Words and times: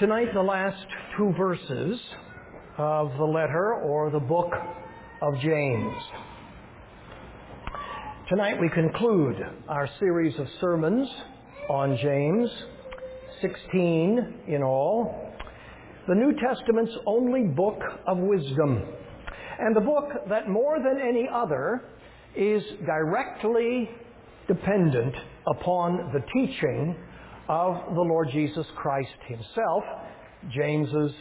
Tonight, 0.00 0.34
the 0.34 0.42
last 0.42 0.84
two 1.16 1.32
verses 1.38 2.00
of 2.78 3.12
the 3.16 3.24
letter 3.24 3.74
or 3.74 4.10
the 4.10 4.18
book 4.18 4.52
of 5.22 5.38
James. 5.38 5.94
Tonight, 8.28 8.60
we 8.60 8.68
conclude 8.70 9.36
our 9.68 9.88
series 10.00 10.36
of 10.40 10.48
sermons 10.60 11.08
on 11.70 11.96
James, 12.02 12.50
16 13.40 14.34
in 14.48 14.64
all, 14.64 15.32
the 16.08 16.14
New 16.16 16.32
Testament's 16.40 16.94
only 17.06 17.44
book 17.44 17.80
of 18.08 18.18
wisdom, 18.18 18.82
and 19.60 19.76
the 19.76 19.80
book 19.80 20.08
that 20.28 20.48
more 20.48 20.78
than 20.80 21.00
any 21.00 21.28
other 21.32 21.84
is 22.34 22.64
directly 22.84 23.88
dependent 24.48 25.14
upon 25.46 26.10
the 26.12 26.20
teaching 26.32 26.96
of 27.48 27.94
the 27.94 28.00
Lord 28.00 28.28
Jesus 28.32 28.66
Christ 28.76 29.10
himself, 29.26 29.84
James's 30.54 31.12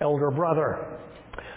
elder 0.00 0.30
brother. 0.30 0.98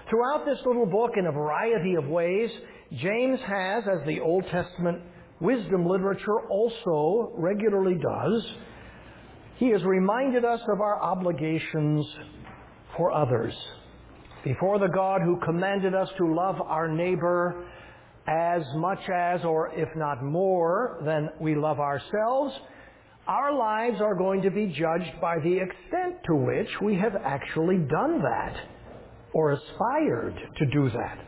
Throughout 0.09 0.45
this 0.45 0.59
little 0.65 0.85
book, 0.85 1.11
in 1.17 1.25
a 1.25 1.31
variety 1.31 1.95
of 1.95 2.05
ways, 2.07 2.49
James 2.93 3.39
has, 3.45 3.83
as 3.87 4.05
the 4.05 4.19
Old 4.19 4.45
Testament 4.51 5.01
wisdom 5.39 5.85
literature 5.85 6.41
also 6.49 7.33
regularly 7.35 7.95
does, 7.95 8.45
he 9.57 9.69
has 9.69 9.83
reminded 9.83 10.45
us 10.45 10.61
of 10.71 10.79
our 10.79 11.01
obligations 11.01 12.05
for 12.95 13.11
others. 13.11 13.53
Before 14.43 14.79
the 14.79 14.87
God 14.87 15.21
who 15.21 15.39
commanded 15.43 15.93
us 15.93 16.09
to 16.17 16.33
love 16.33 16.61
our 16.61 16.87
neighbor 16.87 17.65
as 18.27 18.61
much 18.75 18.99
as, 19.13 19.43
or 19.43 19.71
if 19.73 19.89
not 19.95 20.23
more, 20.23 21.01
than 21.03 21.29
we 21.41 21.55
love 21.55 21.79
ourselves, 21.79 22.53
our 23.27 23.53
lives 23.53 24.01
are 24.01 24.15
going 24.15 24.41
to 24.41 24.49
be 24.49 24.67
judged 24.67 25.19
by 25.19 25.37
the 25.39 25.57
extent 25.57 26.15
to 26.25 26.35
which 26.35 26.69
we 26.81 26.95
have 26.95 27.15
actually 27.15 27.77
done 27.77 28.21
that 28.21 28.55
or 29.33 29.51
aspired 29.51 30.35
to 30.57 30.65
do 30.67 30.89
that. 30.89 31.19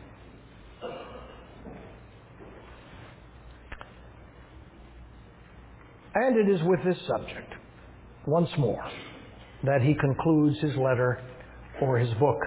And 6.14 6.36
it 6.36 6.48
is 6.52 6.60
with 6.62 6.80
this 6.84 6.98
subject, 7.06 7.52
once 8.26 8.50
more, 8.58 8.84
that 9.62 9.82
he 9.82 9.94
concludes 9.94 10.58
his 10.60 10.74
letter 10.76 11.22
or 11.80 11.98
his 11.98 12.12
book. 12.14 12.38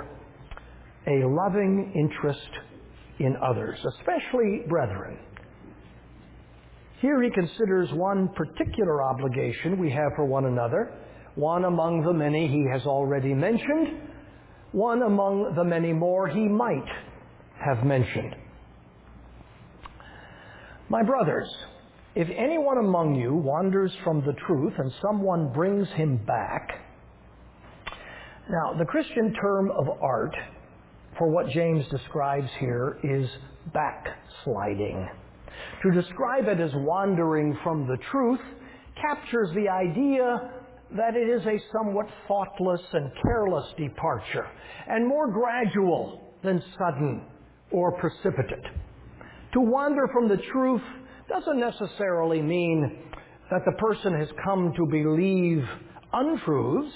A 1.07 1.25
loving 1.25 1.93
interest 1.95 2.49
in 3.19 3.35
others, 3.37 3.77
especially 3.99 4.63
brethren. 4.67 5.17
Here 7.03 7.21
he 7.21 7.29
considers 7.31 7.91
one 7.91 8.29
particular 8.29 9.03
obligation 9.03 9.77
we 9.77 9.91
have 9.91 10.13
for 10.15 10.23
one 10.23 10.45
another, 10.45 10.89
one 11.35 11.65
among 11.65 12.01
the 12.01 12.13
many 12.13 12.47
he 12.47 12.65
has 12.71 12.85
already 12.85 13.33
mentioned, 13.33 13.99
one 14.71 15.01
among 15.01 15.53
the 15.53 15.65
many 15.65 15.91
more 15.91 16.29
he 16.29 16.47
might 16.47 16.87
have 17.59 17.85
mentioned. 17.85 18.37
My 20.87 21.03
brothers, 21.03 21.53
if 22.15 22.29
anyone 22.29 22.77
among 22.77 23.15
you 23.15 23.35
wanders 23.35 23.91
from 24.05 24.21
the 24.25 24.33
truth 24.47 24.71
and 24.77 24.89
someone 25.01 25.51
brings 25.51 25.89
him 25.89 26.15
back, 26.25 26.69
now 28.49 28.77
the 28.79 28.85
Christian 28.85 29.33
term 29.41 29.71
of 29.71 29.89
art 30.01 30.37
for 31.17 31.27
what 31.29 31.49
James 31.49 31.85
describes 31.89 32.47
here 32.61 32.97
is 33.03 33.29
backsliding. 33.73 35.09
To 35.83 35.91
describe 35.91 36.47
it 36.47 36.59
as 36.59 36.71
wandering 36.75 37.57
from 37.63 37.87
the 37.87 37.97
truth 38.11 38.39
captures 39.01 39.49
the 39.55 39.69
idea 39.69 40.51
that 40.95 41.15
it 41.15 41.27
is 41.27 41.45
a 41.45 41.59
somewhat 41.71 42.07
thoughtless 42.27 42.81
and 42.93 43.11
careless 43.21 43.65
departure, 43.77 44.47
and 44.87 45.07
more 45.07 45.31
gradual 45.31 46.21
than 46.43 46.61
sudden 46.77 47.25
or 47.71 47.91
precipitate. 47.93 48.63
To 49.53 49.61
wander 49.61 50.07
from 50.13 50.27
the 50.27 50.37
truth 50.51 50.81
doesn't 51.29 51.59
necessarily 51.59 52.41
mean 52.41 53.03
that 53.49 53.61
the 53.65 53.71
person 53.73 54.17
has 54.19 54.27
come 54.43 54.73
to 54.75 54.85
believe 54.85 55.63
untruths, 56.11 56.93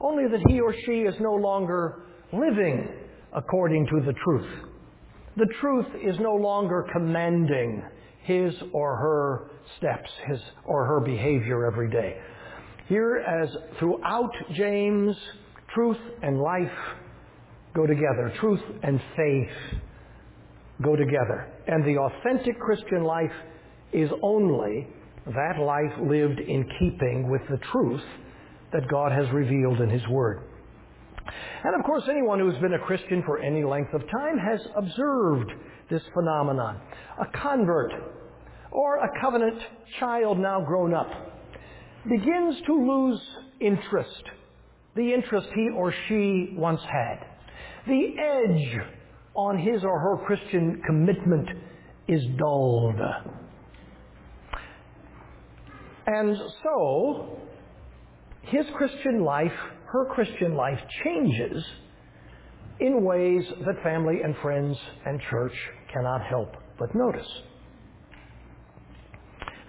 only 0.00 0.24
that 0.30 0.40
he 0.48 0.60
or 0.60 0.74
she 0.84 1.00
is 1.00 1.14
no 1.20 1.34
longer 1.34 2.04
living 2.32 2.88
according 3.34 3.86
to 3.86 4.00
the 4.04 4.12
truth. 4.24 4.68
The 5.36 5.46
truth 5.60 5.86
is 6.02 6.16
no 6.20 6.34
longer 6.34 6.86
commanding 6.92 7.82
his 8.22 8.54
or 8.72 8.96
her 8.96 9.50
steps, 9.78 10.10
his 10.28 10.38
or 10.64 10.86
her 10.86 11.00
behavior 11.00 11.66
every 11.66 11.90
day. 11.90 12.16
Here, 12.86 13.16
as 13.16 13.48
throughout 13.78 14.30
James, 14.54 15.16
truth 15.74 15.98
and 16.22 16.40
life 16.40 16.70
go 17.74 17.86
together. 17.86 18.32
Truth 18.40 18.60
and 18.82 19.00
faith 19.16 19.80
go 20.82 20.94
together. 20.94 21.48
And 21.66 21.84
the 21.84 21.98
authentic 21.98 22.58
Christian 22.60 23.04
life 23.04 23.32
is 23.92 24.10
only 24.22 24.88
that 25.26 25.58
life 25.58 26.08
lived 26.08 26.38
in 26.38 26.68
keeping 26.78 27.30
with 27.30 27.42
the 27.50 27.58
truth 27.72 28.02
that 28.72 28.88
God 28.90 29.12
has 29.12 29.26
revealed 29.32 29.80
in 29.80 29.88
His 29.88 30.06
Word. 30.08 30.42
And 31.64 31.74
of 31.74 31.84
course, 31.84 32.04
anyone 32.10 32.38
who's 32.38 32.58
been 32.58 32.74
a 32.74 32.78
Christian 32.78 33.22
for 33.24 33.38
any 33.38 33.64
length 33.64 33.94
of 33.94 34.02
time 34.10 34.38
has 34.38 34.60
observed 34.76 35.50
this 35.90 36.02
phenomenon. 36.12 36.80
A 37.20 37.38
convert 37.38 37.92
or 38.70 38.98
a 38.98 39.20
covenant 39.20 39.60
child 39.98 40.38
now 40.38 40.60
grown 40.60 40.92
up 40.94 41.08
begins 42.08 42.56
to 42.66 42.74
lose 42.74 43.20
interest, 43.60 44.22
the 44.96 45.14
interest 45.14 45.48
he 45.54 45.68
or 45.70 45.94
she 46.08 46.54
once 46.56 46.80
had. 46.82 47.26
The 47.86 48.14
edge 48.18 48.80
on 49.34 49.58
his 49.58 49.82
or 49.84 49.98
her 49.98 50.26
Christian 50.26 50.82
commitment 50.86 51.48
is 52.08 52.22
dulled. 52.38 53.00
And 56.06 56.36
so, 56.62 57.38
his 58.42 58.66
Christian 58.76 59.24
life, 59.24 59.52
her 59.94 60.04
Christian 60.06 60.56
life 60.56 60.80
changes 61.04 61.64
in 62.80 63.04
ways 63.04 63.44
that 63.64 63.80
family 63.84 64.16
and 64.24 64.34
friends 64.42 64.76
and 65.06 65.20
church 65.30 65.52
cannot 65.92 66.20
help 66.28 66.52
but 66.80 66.92
notice. 66.96 67.28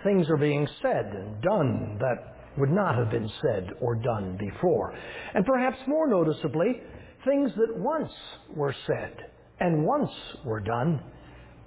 Things 0.03 0.27
are 0.27 0.37
being 0.37 0.67
said 0.81 1.05
and 1.13 1.39
done 1.43 1.99
that 1.99 2.37
would 2.57 2.71
not 2.71 2.95
have 2.95 3.11
been 3.11 3.29
said 3.43 3.69
or 3.79 3.93
done 3.93 4.35
before. 4.39 4.95
And 5.35 5.45
perhaps 5.45 5.77
more 5.87 6.07
noticeably, 6.07 6.81
things 7.23 7.51
that 7.57 7.77
once 7.77 8.11
were 8.55 8.73
said 8.87 9.15
and 9.59 9.85
once 9.85 10.09
were 10.43 10.59
done 10.59 11.03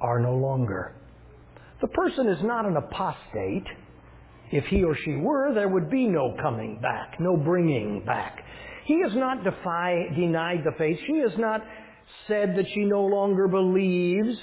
are 0.01 0.19
no 0.19 0.35
longer. 0.35 0.97
The 1.81 1.89
person 1.89 2.27
is 2.27 2.43
not 2.43 2.67
an 2.67 2.77
apostate. 2.77 3.69
If 4.51 4.65
he 4.67 4.83
or 4.83 4.97
she 5.05 5.15
were, 5.15 5.53
there 5.55 5.69
would 5.69 5.91
be 5.91 6.07
no 6.07 6.35
coming 6.41 6.81
back, 6.81 7.21
no 7.21 7.37
bringing 7.37 8.05
back. 8.05 8.43
He 8.87 9.01
has 9.03 9.15
not 9.15 9.45
denied 9.45 10.63
the 10.65 10.73
faith. 10.79 10.99
She 11.07 11.19
has 11.19 11.37
not 11.39 11.61
said 12.27 12.57
that 12.57 12.65
she 12.73 12.85
no 12.85 13.05
longer 13.05 13.47
believes 13.47 14.39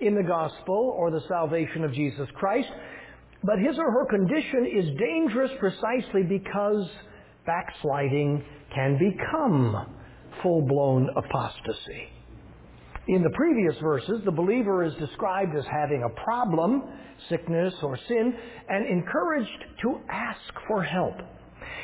in 0.00 0.14
the 0.14 0.22
gospel 0.22 0.94
or 0.96 1.10
the 1.10 1.22
salvation 1.28 1.84
of 1.84 1.92
Jesus 1.92 2.28
Christ. 2.34 2.68
But 3.42 3.58
his 3.58 3.78
or 3.78 3.90
her 3.90 4.04
condition 4.06 4.66
is 4.66 4.98
dangerous 4.98 5.50
precisely 5.58 6.22
because 6.28 6.86
backsliding 7.46 8.44
can 8.74 8.98
become 8.98 9.86
full-blown 10.42 11.08
apostasy. 11.16 12.08
In 13.08 13.22
the 13.22 13.30
previous 13.30 13.74
verses, 13.82 14.20
the 14.26 14.30
believer 14.30 14.84
is 14.84 14.92
described 14.96 15.56
as 15.56 15.64
having 15.64 16.02
a 16.02 16.22
problem, 16.24 16.82
sickness 17.30 17.72
or 17.82 17.98
sin, 18.06 18.34
and 18.68 18.86
encouraged 18.86 19.64
to 19.80 19.98
ask 20.10 20.52
for 20.66 20.82
help. 20.82 21.14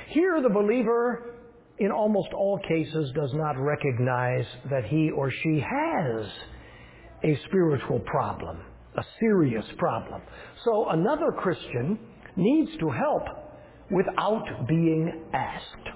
Here, 0.09 0.43
the 0.43 0.51
believer, 0.51 1.35
in 1.79 1.91
almost 1.91 2.29
all 2.35 2.61
cases, 2.69 3.11
does 3.15 3.33
not 3.33 3.57
recognize 3.59 4.45
that 4.69 4.85
he 4.85 5.11
or 5.13 5.31
she 5.31 5.61
has 5.61 6.27
a 7.25 7.41
spiritual 7.47 8.01
problem, 8.01 8.59
a 8.99 9.03
serious 9.19 9.65
problem. 9.79 10.21
So 10.63 10.91
another 10.91 11.33
Christian 11.33 11.99
needs 12.37 12.71
to 12.81 12.91
help 12.91 13.23
without 13.91 14.69
being 14.69 15.25
asked. 15.33 15.89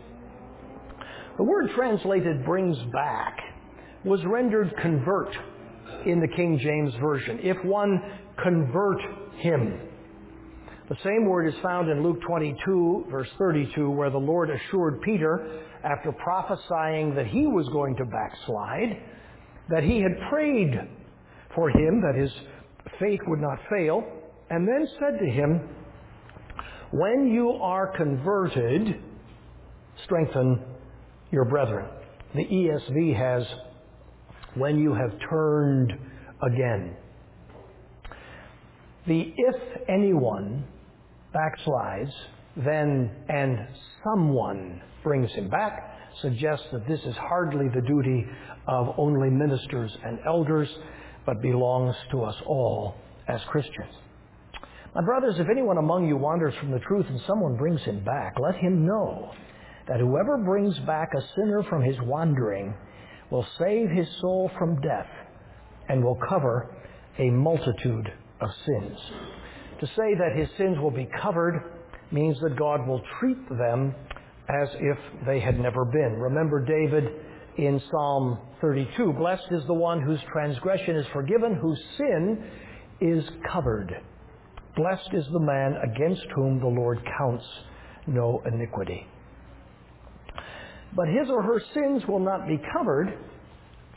The 1.37 1.45
word 1.45 1.71
translated 1.77 2.47
brings 2.47 2.79
back 2.95 3.39
was 4.09 4.25
rendered 4.25 4.73
convert 4.81 5.29
in 6.07 6.21
the 6.21 6.29
King 6.29 6.59
James 6.59 6.95
Version. 7.01 7.39
If 7.43 7.63
one 7.65 8.01
convert 8.43 9.01
him. 9.37 9.81
The 10.89 10.97
same 11.05 11.27
word 11.27 11.47
is 11.47 11.55
found 11.63 11.91
in 11.91 12.03
Luke 12.03 12.21
22, 12.27 13.09
verse 13.11 13.29
32, 13.39 13.91
where 13.91 14.09
the 14.09 14.17
Lord 14.17 14.49
assured 14.49 15.03
Peter, 15.03 15.61
after 15.85 16.13
prophesying 16.13 17.15
that 17.15 17.27
he 17.27 17.47
was 17.47 17.69
going 17.69 17.95
to 17.97 18.07
backslide, 18.07 19.03
that 19.69 19.83
he 19.83 20.01
had 20.01 20.13
prayed 20.31 20.73
for 21.55 21.69
him, 21.69 22.01
that 22.01 22.15
his 22.19 22.31
faith 22.99 23.21
would 23.27 23.41
not 23.41 23.59
fail, 23.69 24.03
and 24.49 24.67
then 24.67 24.89
said 24.99 25.19
to 25.19 25.27
him, 25.27 25.69
When 26.91 27.29
you 27.29 27.51
are 27.51 27.95
converted, 27.95 29.03
strengthen 30.05 30.65
your 31.31 31.45
brethren. 31.45 31.85
The 32.35 32.45
ESV 32.45 33.15
has, 33.15 33.47
when 34.55 34.79
you 34.79 34.95
have 34.95 35.13
turned 35.31 35.93
again. 36.43 36.97
The 39.07 39.33
if 39.37 39.57
anyone 39.89 40.65
backslides, 41.35 42.13
then 42.57 43.11
and 43.29 43.67
someone 44.05 44.83
brings 45.03 45.31
him 45.33 45.49
back 45.49 45.97
suggests 46.21 46.67
that 46.73 46.87
this 46.89 47.01
is 47.01 47.15
hardly 47.17 47.69
the 47.69 47.81
duty 47.81 48.27
of 48.67 48.95
only 48.99 49.31
ministers 49.31 49.97
and 50.05 50.19
elders, 50.27 50.69
but 51.25 51.41
belongs 51.41 51.95
to 52.11 52.23
us 52.23 52.35
all 52.47 52.97
as 53.29 53.41
Christians. 53.49 53.95
My 54.95 55.05
brothers, 55.05 55.37
if 55.39 55.49
anyone 55.49 55.79
among 55.79 56.09
you 56.09 56.17
wanders 56.17 56.55
from 56.59 56.71
the 56.71 56.81
truth 56.81 57.07
and 57.09 57.21
someone 57.27 57.57
brings 57.57 57.81
him 57.83 58.05
back, 58.05 58.35
let 58.41 58.57
him 58.57 58.87
know 58.87 59.33
that 59.87 60.01
whoever 60.01 60.39
brings 60.39 60.79
back 60.81 61.11
a 61.17 61.21
sinner 61.37 61.63
from 61.69 61.83
his 61.83 61.97
wandering 62.03 62.75
will 63.31 63.47
save 63.59 63.91
his 63.91 64.07
soul 64.21 64.51
from 64.59 64.81
death 64.81 65.09
and 65.89 66.03
will 66.03 66.19
cover 66.29 66.75
a 67.19 67.31
multitude 67.31 68.13
of 68.41 68.49
sins. 68.67 68.99
To 69.81 69.87
say 69.87 70.15
that 70.19 70.37
his 70.37 70.49
sins 70.57 70.79
will 70.79 70.91
be 70.91 71.09
covered 71.23 71.63
means 72.11 72.39
that 72.41 72.57
God 72.59 72.87
will 72.87 73.03
treat 73.21 73.49
them 73.49 73.95
as 74.49 74.69
if 74.75 74.99
they 75.27 75.41
had 75.41 75.59
never 75.59 75.85
been. 75.85 76.15
Remember 76.19 76.65
David 76.65 77.05
in 77.59 77.81
Psalm 77.91 78.39
32 78.61 79.13
Blessed 79.19 79.47
is 79.51 79.63
the 79.67 79.75
one 79.75 80.01
whose 80.01 80.21
transgression 80.33 80.97
is 80.97 81.07
forgiven, 81.13 81.55
whose 81.61 81.81
sin 81.97 82.45
is 83.01 83.25
covered. 83.53 83.93
Blessed 84.77 85.11
is 85.13 85.25
the 85.33 85.41
man 85.41 85.75
against 85.93 86.25
whom 86.35 86.61
the 86.61 86.67
Lord 86.67 86.99
counts 87.19 87.45
no 88.07 88.43
iniquity. 88.47 89.07
But 90.95 91.09
his 91.09 91.29
or 91.31 91.43
her 91.43 91.61
sins 91.75 92.03
will 92.09 92.21
not 92.21 92.47
be 92.47 92.61
covered 92.73 93.17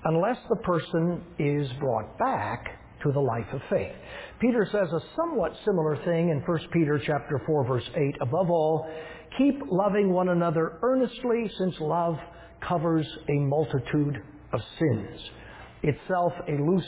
unless 0.04 0.38
the 0.50 0.56
person 0.58 1.24
is 1.40 1.68
brought 1.80 2.18
back 2.18 2.80
to 3.04 3.12
the 3.12 3.20
life 3.20 3.48
of 3.54 3.62
faith. 3.70 3.94
Peter 4.40 4.68
says 4.72 4.92
a 4.92 5.00
somewhat 5.16 5.52
similar 5.66 5.96
thing 6.06 6.30
in 6.30 6.42
1 6.46 6.60
Peter 6.72 7.00
chapter 7.06 7.42
4 7.46 7.68
verse 7.68 7.90
8. 7.96 8.16
Above 8.22 8.50
all, 8.50 8.90
keep 9.38 9.62
loving 9.70 10.12
one 10.12 10.30
another 10.30 10.80
earnestly 10.82 11.50
since 11.58 11.76
love 11.80 12.18
covers 12.68 13.08
a 13.30 13.40
multitude 13.40 14.18
of 14.54 14.62
sins. 14.80 15.20
Itself 15.84 16.34
a 16.48 16.52
loose 16.52 16.86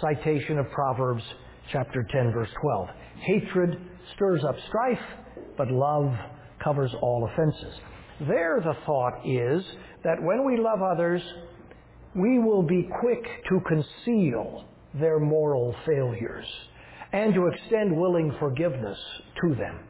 citation 0.00 0.58
of 0.58 0.70
Proverbs 0.70 1.22
chapter 1.72 2.06
10 2.10 2.32
verse 2.32 2.50
12. 2.60 2.88
Hatred 3.20 3.78
stirs 4.14 4.42
up 4.44 4.56
strife, 4.68 4.98
but 5.56 5.70
love 5.70 6.12
covers 6.62 6.90
all 7.00 7.28
offenses. 7.32 7.74
There 8.20 8.60
the 8.62 8.74
thought 8.86 9.26
is 9.26 9.62
that 10.04 10.22
when 10.22 10.44
we 10.44 10.56
love 10.56 10.82
others, 10.82 11.22
we 12.14 12.38
will 12.38 12.62
be 12.62 12.88
quick 13.00 13.24
to 13.48 13.60
conceal 13.66 14.64
their 14.94 15.18
moral 15.18 15.74
failures 15.84 16.46
and 17.12 17.34
to 17.34 17.46
extend 17.48 17.96
willing 17.96 18.34
forgiveness 18.38 18.98
to 19.42 19.54
them. 19.56 19.80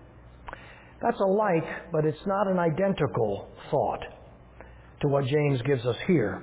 That's 1.02 1.20
a 1.20 1.24
like, 1.24 1.92
but 1.92 2.06
it's 2.06 2.26
not 2.26 2.48
an 2.48 2.58
identical 2.58 3.48
thought 3.70 4.00
to 5.02 5.08
what 5.08 5.26
James 5.26 5.60
gives 5.62 5.84
us 5.84 5.96
here. 6.06 6.42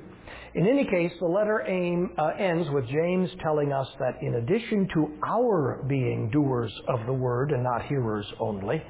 In 0.53 0.67
any 0.67 0.83
case, 0.85 1.11
the 1.19 1.25
letter 1.25 1.63
aim, 1.67 2.11
uh, 2.17 2.31
ends 2.37 2.69
with 2.71 2.85
James 2.87 3.29
telling 3.41 3.71
us 3.71 3.87
that 3.99 4.21
in 4.21 4.35
addition 4.35 4.87
to 4.93 5.17
our 5.25 5.83
being 5.87 6.29
doers 6.29 6.71
of 6.89 7.05
the 7.07 7.13
word 7.13 7.51
and 7.51 7.63
not 7.63 7.85
hearers 7.85 8.25
only, 8.39 8.83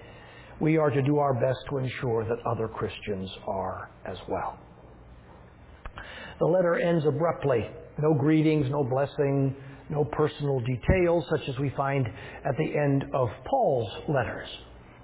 we 0.62 0.78
are 0.78 0.92
to 0.92 1.02
do 1.02 1.18
our 1.18 1.34
best 1.34 1.60
to 1.70 1.80
ensure 1.80 2.24
that 2.24 2.38
other 2.46 2.68
Christians 2.68 3.30
are 3.48 3.90
as 4.06 4.18
well. 4.30 4.60
The 6.40 6.46
letter 6.46 6.80
ends 6.80 7.04
abruptly. 7.06 7.68
No 8.00 8.14
greetings, 8.14 8.68
no 8.70 8.84
blessing, 8.84 9.56
no 9.90 10.06
personal 10.06 10.60
details 10.60 11.26
such 11.30 11.50
as 11.50 11.58
we 11.58 11.72
find 11.76 12.08
at 12.08 12.56
the 12.58 12.80
end 12.80 13.06
of 13.14 13.30
Paul's 13.50 13.92
letters. 14.08 14.48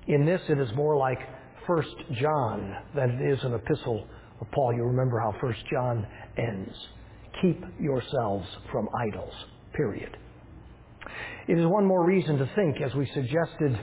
In 0.07 0.25
this, 0.25 0.41
it 0.47 0.59
is 0.59 0.69
more 0.75 0.95
like 0.95 1.19
1 1.65 1.83
John 2.21 2.75
than 2.95 3.09
it 3.09 3.33
is 3.33 3.43
an 3.43 3.55
epistle 3.55 4.07
of 4.39 4.47
Paul. 4.51 4.73
You 4.73 4.83
remember 4.83 5.19
how 5.19 5.33
1 5.41 5.55
John 5.71 6.07
ends. 6.37 6.73
Keep 7.41 7.63
yourselves 7.79 8.47
from 8.71 8.87
idols. 9.07 9.33
Period. 9.73 10.15
It 11.47 11.57
is 11.57 11.65
one 11.65 11.85
more 11.85 12.05
reason 12.05 12.37
to 12.37 12.49
think, 12.55 12.77
as 12.81 12.93
we 12.95 13.05
suggested 13.13 13.77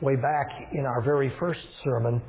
way 0.00 0.16
back 0.16 0.48
in 0.72 0.86
our 0.86 1.02
very 1.02 1.32
first 1.38 1.60
sermon, 1.84 2.22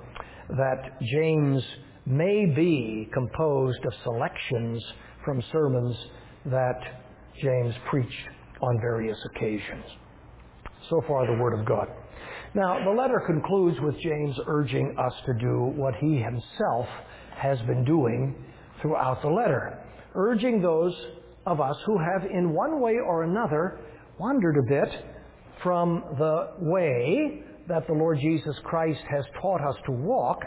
that 0.49 0.99
James 1.01 1.63
may 2.05 2.45
be 2.45 3.07
composed 3.13 3.85
of 3.85 3.93
selections 4.03 4.83
from 5.23 5.43
sermons 5.51 5.95
that 6.45 6.79
James 7.41 7.75
preached 7.89 8.27
on 8.61 8.79
various 8.81 9.17
occasions. 9.35 9.85
So 10.89 11.01
far, 11.07 11.27
the 11.27 11.41
Word 11.41 11.59
of 11.59 11.65
God. 11.65 11.87
Now, 12.55 12.83
the 12.83 12.89
letter 12.89 13.21
concludes 13.27 13.77
with 13.81 13.95
James 13.99 14.35
urging 14.47 14.95
us 14.97 15.13
to 15.27 15.33
do 15.39 15.71
what 15.75 15.93
he 15.95 16.17
himself 16.17 16.87
has 17.37 17.59
been 17.61 17.85
doing 17.85 18.35
throughout 18.81 19.21
the 19.21 19.29
letter, 19.29 19.77
urging 20.15 20.61
those 20.61 20.93
of 21.45 21.61
us 21.61 21.75
who 21.85 21.97
have, 21.99 22.29
in 22.31 22.53
one 22.53 22.81
way 22.81 22.95
or 23.05 23.23
another, 23.23 23.79
wandered 24.19 24.57
a 24.57 24.63
bit 24.63 25.03
from 25.61 26.03
the 26.17 26.53
way 26.59 27.43
that 27.69 27.87
the 27.87 27.93
Lord 27.93 28.19
Jesus 28.19 28.55
Christ 28.63 28.99
has 29.09 29.23
taught 29.41 29.61
us 29.61 29.75
to 29.85 29.91
walk 29.91 30.43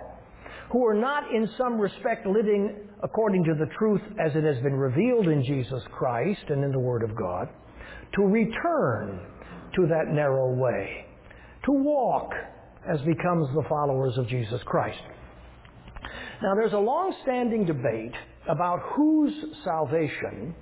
who 0.72 0.86
are 0.86 0.94
not 0.94 1.32
in 1.32 1.48
some 1.58 1.78
respect 1.78 2.26
living 2.26 2.74
according 3.02 3.44
to 3.44 3.54
the 3.54 3.70
truth 3.78 4.00
as 4.24 4.32
it 4.34 4.42
has 4.42 4.62
been 4.62 4.74
revealed 4.74 5.28
in 5.28 5.44
Jesus 5.44 5.82
Christ 5.92 6.42
and 6.48 6.64
in 6.64 6.72
the 6.72 6.78
Word 6.78 7.02
of 7.02 7.14
God, 7.14 7.48
to 8.14 8.22
return 8.22 9.20
to 9.76 9.86
that 9.86 10.12
narrow 10.12 10.54
way, 10.54 11.06
to 11.66 11.72
walk 11.72 12.30
as 12.90 12.98
becomes 13.02 13.48
the 13.54 13.64
followers 13.68 14.16
of 14.16 14.26
Jesus 14.28 14.60
Christ. 14.64 15.00
Now, 16.42 16.54
there's 16.54 16.72
a 16.72 16.78
long 16.78 17.14
standing 17.22 17.66
debate 17.66 18.14
about 18.48 18.80
whose 18.96 19.32
salvation 19.64 20.54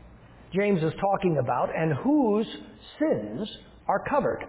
James 0.53 0.83
is 0.83 0.93
talking 1.01 1.39
about 1.39 1.71
and 1.75 1.95
whose 2.03 2.47
sins 2.99 3.49
are 3.87 4.05
covered. 4.11 4.45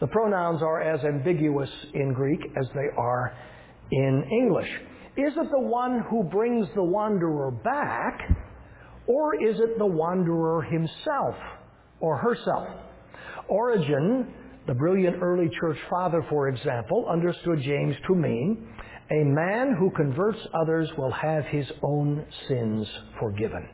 The 0.00 0.06
pronouns 0.06 0.62
are 0.62 0.82
as 0.82 1.02
ambiguous 1.04 1.70
in 1.94 2.12
Greek 2.12 2.40
as 2.56 2.66
they 2.74 2.88
are 2.98 3.34
in 3.90 4.24
English. 4.30 4.68
Is 5.16 5.32
it 5.34 5.50
the 5.50 5.60
one 5.60 6.04
who 6.10 6.24
brings 6.24 6.66
the 6.74 6.82
wanderer 6.82 7.50
back, 7.50 8.20
or 9.06 9.34
is 9.42 9.58
it 9.58 9.78
the 9.78 9.86
wanderer 9.86 10.62
himself 10.62 11.34
or 12.00 12.18
herself? 12.18 12.68
Origen, 13.48 14.34
the 14.66 14.74
brilliant 14.74 15.22
early 15.22 15.48
church 15.60 15.78
father, 15.88 16.22
for 16.28 16.48
example, 16.48 17.06
understood 17.10 17.60
James 17.62 17.96
to 18.06 18.14
mean 18.14 18.68
a 19.10 19.24
man 19.24 19.76
who 19.78 19.90
converts 19.92 20.40
others 20.52 20.90
will 20.98 21.12
have 21.12 21.44
his 21.46 21.66
own 21.82 22.26
sins 22.48 22.86
forgiven. 23.20 23.68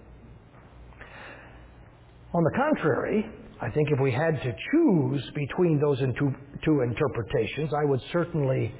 On 2.34 2.44
the 2.44 2.50
contrary, 2.54 3.26
I 3.62 3.70
think 3.70 3.90
if 3.92 4.00
we 4.00 4.10
had 4.10 4.42
to 4.42 4.52
choose 4.72 5.22
between 5.36 5.78
those 5.78 6.00
two, 6.00 6.34
two 6.64 6.80
interpretations, 6.80 7.70
I 7.72 7.84
would 7.84 8.00
certainly 8.12 8.74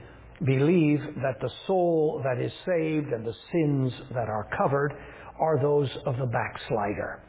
believe 0.45 0.99
that 1.23 1.41
the 1.41 1.51
soul 1.69 2.21
that 2.25 2.43
is 2.43 2.51
saved 2.67 3.13
and 3.13 3.25
the 3.25 3.35
sins 3.53 3.93
that 4.13 4.29
are 4.29 4.49
covered 4.59 4.93
are 5.39 5.63
those 5.63 5.89
of 6.05 6.17
the 6.17 6.27
backslider. 6.27 7.23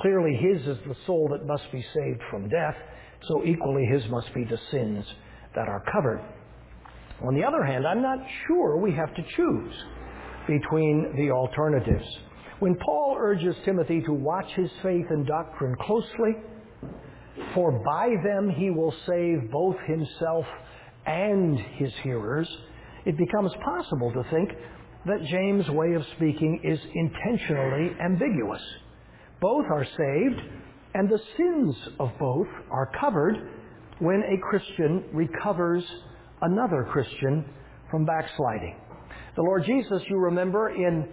Clearly, 0.00 0.36
his 0.36 0.66
is 0.66 0.78
the 0.88 0.96
soul 1.06 1.28
that 1.32 1.46
must 1.46 1.70
be 1.70 1.84
saved 1.94 2.22
from 2.30 2.48
death, 2.48 2.76
so 3.28 3.44
equally 3.44 3.84
his 3.84 4.02
must 4.08 4.32
be 4.32 4.44
the 4.44 4.58
sins 4.70 5.04
that 5.54 5.68
are 5.68 5.84
covered. 5.92 6.24
On 7.22 7.34
the 7.34 7.44
other 7.44 7.62
hand, 7.62 7.86
I'm 7.86 8.00
not 8.00 8.18
sure 8.46 8.78
we 8.78 8.92
have 8.92 9.14
to 9.14 9.22
choose 9.36 9.74
between 10.46 11.12
the 11.14 11.30
alternatives. 11.30 12.06
When 12.60 12.74
Paul 12.76 13.16
urges 13.18 13.54
Timothy 13.66 14.00
to 14.00 14.14
watch 14.14 14.50
his 14.56 14.70
faith 14.82 15.06
and 15.10 15.26
doctrine 15.26 15.74
closely, 15.82 16.32
for 17.54 17.72
by 17.84 18.08
them 18.24 18.50
he 18.50 18.70
will 18.70 18.94
save 19.06 19.50
both 19.50 19.76
himself 19.86 20.44
and 21.06 21.58
his 21.76 21.92
hearers, 22.02 22.48
it 23.04 23.16
becomes 23.18 23.52
possible 23.64 24.12
to 24.12 24.22
think 24.30 24.50
that 25.06 25.22
James' 25.30 25.68
way 25.70 25.94
of 25.94 26.02
speaking 26.16 26.60
is 26.64 26.78
intentionally 26.94 27.90
ambiguous. 28.02 28.62
Both 29.40 29.66
are 29.70 29.84
saved, 29.84 30.40
and 30.94 31.08
the 31.08 31.20
sins 31.36 31.76
of 32.00 32.10
both 32.18 32.46
are 32.70 32.90
covered 32.98 33.34
when 33.98 34.22
a 34.22 34.48
Christian 34.48 35.04
recovers 35.12 35.84
another 36.40 36.88
Christian 36.90 37.44
from 37.90 38.06
backsliding. 38.06 38.76
The 39.36 39.42
Lord 39.42 39.64
Jesus, 39.64 40.02
you 40.08 40.16
remember, 40.16 40.70
in 40.70 41.08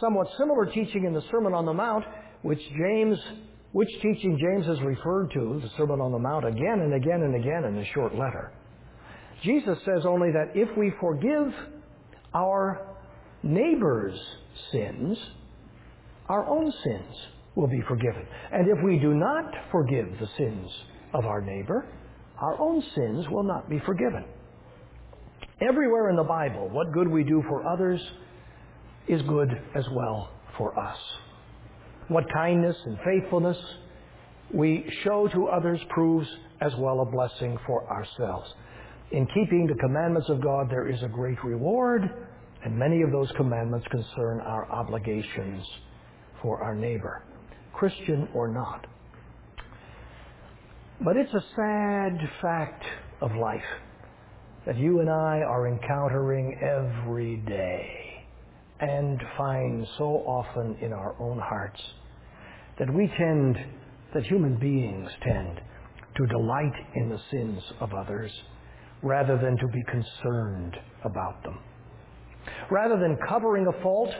somewhat 0.00 0.28
similar 0.38 0.66
teaching 0.66 1.04
in 1.04 1.12
the 1.12 1.22
Sermon 1.30 1.54
on 1.54 1.66
the 1.66 1.72
Mount, 1.72 2.04
which 2.42 2.60
James, 2.78 3.18
which 3.72 3.88
teaching 4.02 4.38
James 4.38 4.66
has 4.66 4.80
referred 4.82 5.30
to, 5.32 5.60
the 5.62 5.70
Sermon 5.76 6.00
on 6.00 6.12
the 6.12 6.18
Mount, 6.18 6.46
again 6.46 6.80
and 6.80 6.94
again 6.94 7.22
and 7.22 7.34
again 7.34 7.64
in 7.64 7.76
his 7.76 7.86
short 7.94 8.14
letter. 8.14 8.52
Jesus 9.42 9.78
says 9.84 10.04
only 10.06 10.30
that 10.32 10.52
if 10.54 10.68
we 10.76 10.92
forgive 11.00 11.52
our 12.34 12.86
neighbor's 13.42 14.18
sins, 14.70 15.18
our 16.28 16.46
own 16.46 16.72
sins 16.84 17.14
will 17.54 17.66
be 17.66 17.82
forgiven. 17.88 18.26
And 18.52 18.68
if 18.68 18.78
we 18.84 18.98
do 18.98 19.14
not 19.14 19.52
forgive 19.70 20.06
the 20.20 20.28
sins 20.36 20.70
of 21.14 21.24
our 21.24 21.40
neighbor, 21.40 21.86
our 22.38 22.60
own 22.60 22.82
sins 22.94 23.26
will 23.30 23.42
not 23.42 23.68
be 23.68 23.80
forgiven. 23.84 24.24
Everywhere 25.60 26.10
in 26.10 26.16
the 26.16 26.24
Bible, 26.24 26.68
what 26.70 26.92
good 26.92 27.08
we 27.08 27.24
do 27.24 27.42
for 27.48 27.66
others 27.66 28.00
is 29.08 29.22
good 29.22 29.50
as 29.74 29.84
well 29.94 30.30
for 30.56 30.78
us. 30.78 30.98
What 32.12 32.30
kindness 32.30 32.76
and 32.84 32.98
faithfulness 33.06 33.56
we 34.52 34.84
show 35.02 35.28
to 35.28 35.46
others 35.46 35.80
proves 35.88 36.28
as 36.60 36.74
well 36.76 37.00
a 37.00 37.06
blessing 37.06 37.58
for 37.66 37.88
ourselves. 37.90 38.52
In 39.12 39.26
keeping 39.28 39.66
the 39.66 39.80
commandments 39.80 40.28
of 40.28 40.42
God, 40.42 40.68
there 40.68 40.90
is 40.90 41.02
a 41.02 41.08
great 41.08 41.42
reward, 41.42 42.02
and 42.62 42.78
many 42.78 43.00
of 43.00 43.12
those 43.12 43.32
commandments 43.38 43.86
concern 43.90 44.40
our 44.40 44.70
obligations 44.70 45.64
for 46.42 46.62
our 46.62 46.74
neighbor, 46.74 47.22
Christian 47.72 48.28
or 48.34 48.46
not. 48.46 48.86
But 51.00 51.16
it's 51.16 51.32
a 51.32 51.44
sad 51.56 52.18
fact 52.42 52.84
of 53.22 53.34
life 53.36 53.62
that 54.66 54.76
you 54.76 55.00
and 55.00 55.08
I 55.08 55.38
are 55.38 55.66
encountering 55.66 56.58
every 56.60 57.36
day 57.36 58.26
and 58.80 59.18
find 59.38 59.86
so 59.96 60.22
often 60.26 60.76
in 60.82 60.92
our 60.92 61.14
own 61.18 61.38
hearts 61.38 61.80
that 62.78 62.92
we 62.92 63.10
tend, 63.18 63.56
that 64.14 64.24
human 64.24 64.56
beings 64.56 65.10
tend, 65.22 65.60
to 66.16 66.26
delight 66.26 66.74
in 66.94 67.08
the 67.08 67.20
sins 67.30 67.62
of 67.80 67.92
others 67.94 68.30
rather 69.02 69.36
than 69.38 69.56
to 69.56 69.66
be 69.68 69.82
concerned 69.90 70.76
about 71.04 71.42
them. 71.42 71.58
Rather 72.70 72.98
than 72.98 73.16
covering 73.28 73.66
a 73.66 73.82
fault, 73.82 74.10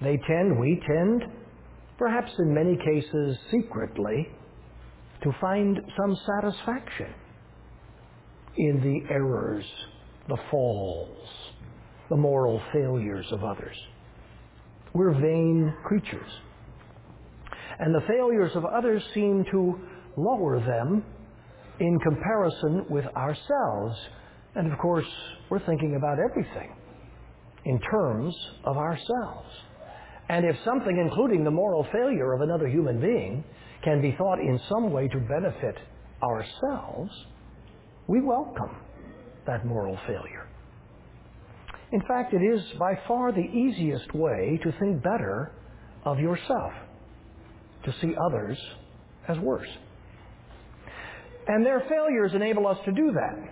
they 0.00 0.18
tend, 0.26 0.58
we 0.58 0.80
tend, 0.86 1.24
perhaps 1.98 2.30
in 2.38 2.54
many 2.54 2.76
cases 2.76 3.36
secretly, 3.50 4.28
to 5.22 5.32
find 5.40 5.78
some 5.96 6.16
satisfaction 6.26 7.12
in 8.56 8.80
the 8.80 9.12
errors, 9.12 9.64
the 10.28 10.36
falls, 10.50 11.28
the 12.08 12.16
moral 12.16 12.60
failures 12.72 13.26
of 13.32 13.44
others. 13.44 13.76
We're 14.94 15.12
vain 15.12 15.74
creatures. 15.84 16.30
And 17.78 17.94
the 17.94 18.02
failures 18.08 18.52
of 18.54 18.64
others 18.64 19.02
seem 19.14 19.44
to 19.52 19.78
lower 20.16 20.60
them 20.60 21.04
in 21.80 21.98
comparison 22.00 22.86
with 22.90 23.04
ourselves. 23.16 23.96
And 24.54 24.72
of 24.72 24.78
course, 24.78 25.06
we're 25.50 25.64
thinking 25.64 25.96
about 25.96 26.18
everything 26.18 26.74
in 27.64 27.78
terms 27.80 28.34
of 28.64 28.76
ourselves. 28.76 29.48
And 30.28 30.44
if 30.44 30.56
something, 30.64 30.98
including 30.98 31.44
the 31.44 31.50
moral 31.50 31.86
failure 31.92 32.32
of 32.32 32.42
another 32.42 32.68
human 32.68 33.00
being, 33.00 33.44
can 33.82 34.02
be 34.02 34.14
thought 34.18 34.38
in 34.40 34.60
some 34.68 34.92
way 34.92 35.08
to 35.08 35.18
benefit 35.20 35.76
ourselves, 36.22 37.10
we 38.08 38.20
welcome 38.20 38.76
that 39.46 39.64
moral 39.64 39.96
failure. 40.06 40.48
In 41.92 42.02
fact, 42.02 42.34
it 42.34 42.42
is 42.42 42.60
by 42.78 42.98
far 43.06 43.32
the 43.32 43.40
easiest 43.40 44.14
way 44.14 44.60
to 44.62 44.72
think 44.78 45.02
better 45.02 45.52
of 46.04 46.18
yourself, 46.18 46.72
to 47.84 47.94
see 48.00 48.14
others 48.26 48.58
as 49.28 49.38
worse. 49.38 49.68
And 51.46 51.64
their 51.64 51.80
failures 51.88 52.32
enable 52.34 52.66
us 52.66 52.78
to 52.84 52.92
do 52.92 53.12
that, 53.12 53.50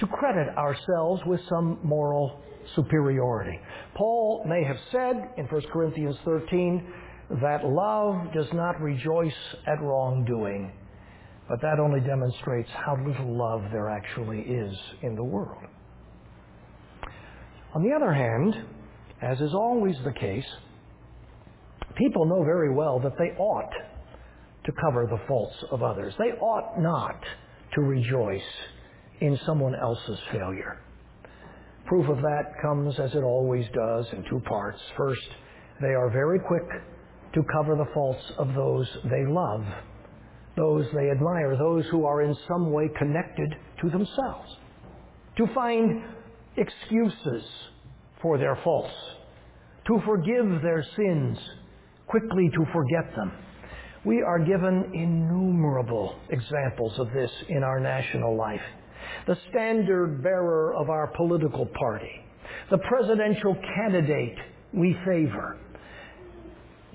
to 0.00 0.06
credit 0.06 0.48
ourselves 0.56 1.22
with 1.26 1.40
some 1.48 1.78
moral 1.82 2.40
superiority. 2.74 3.58
Paul 3.94 4.44
may 4.46 4.64
have 4.64 4.76
said 4.92 5.30
in 5.36 5.46
1 5.46 5.62
Corinthians 5.72 6.16
13 6.24 6.92
that 7.42 7.64
love 7.64 8.32
does 8.32 8.46
not 8.52 8.80
rejoice 8.80 9.32
at 9.66 9.80
wrongdoing, 9.80 10.72
but 11.48 11.60
that 11.62 11.78
only 11.78 12.00
demonstrates 12.00 12.68
how 12.70 12.96
little 13.06 13.36
love 13.36 13.62
there 13.72 13.88
actually 13.88 14.40
is 14.40 14.74
in 15.02 15.14
the 15.14 15.24
world. 15.24 15.62
On 17.74 17.82
the 17.82 17.94
other 17.94 18.12
hand, 18.12 18.54
as 19.22 19.40
is 19.40 19.52
always 19.52 19.94
the 20.04 20.12
case, 20.12 20.46
people 21.98 22.24
know 22.24 22.44
very 22.44 22.72
well 22.72 23.00
that 23.00 23.18
they 23.18 23.36
ought 23.38 23.72
to 24.64 24.72
cover 24.80 25.06
the 25.06 25.20
faults 25.26 25.56
of 25.70 25.82
others. 25.82 26.14
They 26.18 26.32
ought 26.40 26.80
not 26.80 27.20
to 27.74 27.80
rejoice 27.82 28.40
in 29.20 29.38
someone 29.44 29.74
else's 29.74 30.18
failure. 30.32 30.78
Proof 31.86 32.08
of 32.08 32.18
that 32.18 32.52
comes, 32.62 32.94
as 33.00 33.14
it 33.14 33.22
always 33.22 33.66
does, 33.74 34.06
in 34.12 34.24
two 34.28 34.40
parts. 34.46 34.78
First, 34.96 35.26
they 35.80 35.88
are 35.94 36.10
very 36.10 36.38
quick 36.38 36.68
to 37.34 37.42
cover 37.52 37.76
the 37.76 37.90
faults 37.94 38.22
of 38.38 38.54
those 38.54 38.86
they 39.04 39.24
love, 39.26 39.64
those 40.56 40.86
they 40.94 41.10
admire, 41.10 41.56
those 41.56 41.84
who 41.90 42.04
are 42.04 42.22
in 42.22 42.36
some 42.46 42.72
way 42.72 42.88
connected 42.98 43.54
to 43.80 43.90
themselves, 43.90 44.56
to 45.36 45.46
find 45.54 46.02
excuses 46.56 47.44
for 48.20 48.38
their 48.38 48.58
faults, 48.64 48.94
to 49.86 50.00
forgive 50.04 50.62
their 50.62 50.84
sins, 50.96 51.38
quickly 52.08 52.50
to 52.54 52.64
forget 52.72 53.14
them. 53.16 53.32
We 54.04 54.22
are 54.22 54.38
given 54.38 54.90
innumerable 54.94 56.18
examples 56.30 56.98
of 56.98 57.12
this 57.12 57.30
in 57.48 57.62
our 57.62 57.80
national 57.80 58.36
life. 58.36 58.60
The 59.26 59.36
standard 59.50 60.22
bearer 60.22 60.74
of 60.74 60.90
our 60.90 61.08
political 61.16 61.66
party, 61.66 62.10
the 62.70 62.78
presidential 62.78 63.56
candidate 63.76 64.36
we 64.72 64.96
favor, 65.04 65.58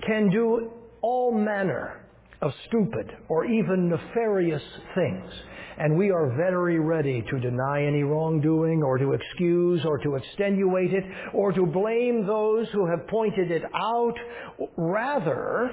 can 0.06 0.30
do 0.30 0.70
all 1.02 1.32
manner 1.32 2.03
of 2.44 2.52
stupid 2.68 3.10
or 3.28 3.46
even 3.46 3.88
nefarious 3.88 4.62
things. 4.94 5.30
And 5.78 5.98
we 5.98 6.10
are 6.10 6.36
very 6.36 6.78
ready 6.78 7.24
to 7.30 7.40
deny 7.40 7.84
any 7.84 8.04
wrongdoing 8.04 8.82
or 8.84 8.98
to 8.98 9.12
excuse 9.12 9.84
or 9.84 9.98
to 9.98 10.14
extenuate 10.14 10.92
it 10.92 11.04
or 11.32 11.50
to 11.52 11.66
blame 11.66 12.26
those 12.26 12.68
who 12.72 12.86
have 12.86 13.08
pointed 13.08 13.50
it 13.50 13.62
out 13.74 14.14
rather 14.76 15.70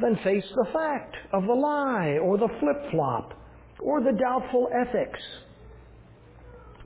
than 0.00 0.16
face 0.24 0.44
the 0.54 0.66
fact 0.72 1.14
of 1.32 1.44
the 1.46 1.52
lie 1.52 2.18
or 2.20 2.36
the 2.36 2.48
flip 2.58 2.90
flop 2.90 3.32
or 3.80 4.02
the 4.02 4.18
doubtful 4.18 4.68
ethics. 4.74 5.20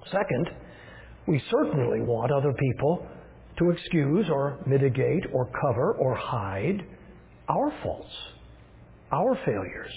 Second, 0.06 0.50
we 1.26 1.40
certainly 1.50 2.00
want 2.00 2.32
other 2.32 2.52
people 2.52 3.06
to 3.59 3.70
excuse 3.70 4.26
or 4.30 4.59
mitigate 4.66 5.25
or 5.32 5.49
cover 5.61 5.92
or 5.92 6.14
hide 6.14 6.82
our 7.49 7.73
faults, 7.82 8.12
our 9.12 9.38
failures. 9.45 9.90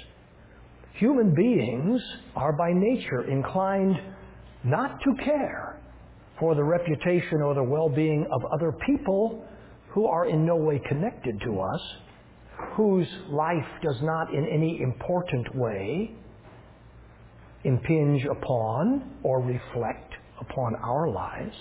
Human 0.95 1.33
beings 1.33 2.01
are 2.35 2.53
by 2.53 2.71
nature 2.73 3.29
inclined 3.29 3.95
not 4.63 4.99
to 5.03 5.23
care 5.23 5.79
for 6.39 6.55
the 6.55 6.63
reputation 6.63 7.41
or 7.41 7.53
the 7.55 7.63
well-being 7.63 8.25
of 8.31 8.45
other 8.51 8.73
people 8.85 9.45
who 9.89 10.05
are 10.05 10.27
in 10.27 10.45
no 10.45 10.55
way 10.55 10.81
connected 10.87 11.39
to 11.45 11.59
us, 11.59 11.81
whose 12.75 13.07
life 13.29 13.67
does 13.83 13.97
not 14.01 14.33
in 14.33 14.45
any 14.47 14.81
important 14.81 15.55
way 15.55 16.15
impinge 17.63 18.25
upon 18.25 19.11
or 19.23 19.41
reflect 19.41 20.13
upon 20.41 20.75
our 20.75 21.09
lives. 21.09 21.55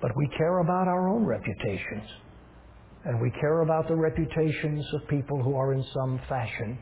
But 0.00 0.16
we 0.16 0.28
care 0.36 0.58
about 0.58 0.88
our 0.88 1.08
own 1.08 1.24
reputations. 1.24 2.08
And 3.04 3.20
we 3.20 3.30
care 3.40 3.62
about 3.62 3.88
the 3.88 3.96
reputations 3.96 4.84
of 4.94 5.08
people 5.08 5.42
who 5.42 5.56
are 5.56 5.72
in 5.72 5.84
some 5.92 6.20
fashion 6.28 6.78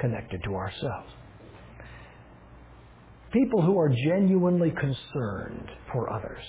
connected 0.00 0.40
to 0.44 0.54
ourselves. 0.54 1.10
People 3.32 3.62
who 3.62 3.78
are 3.78 3.88
genuinely 3.88 4.72
concerned 4.72 5.68
for 5.92 6.12
others, 6.12 6.42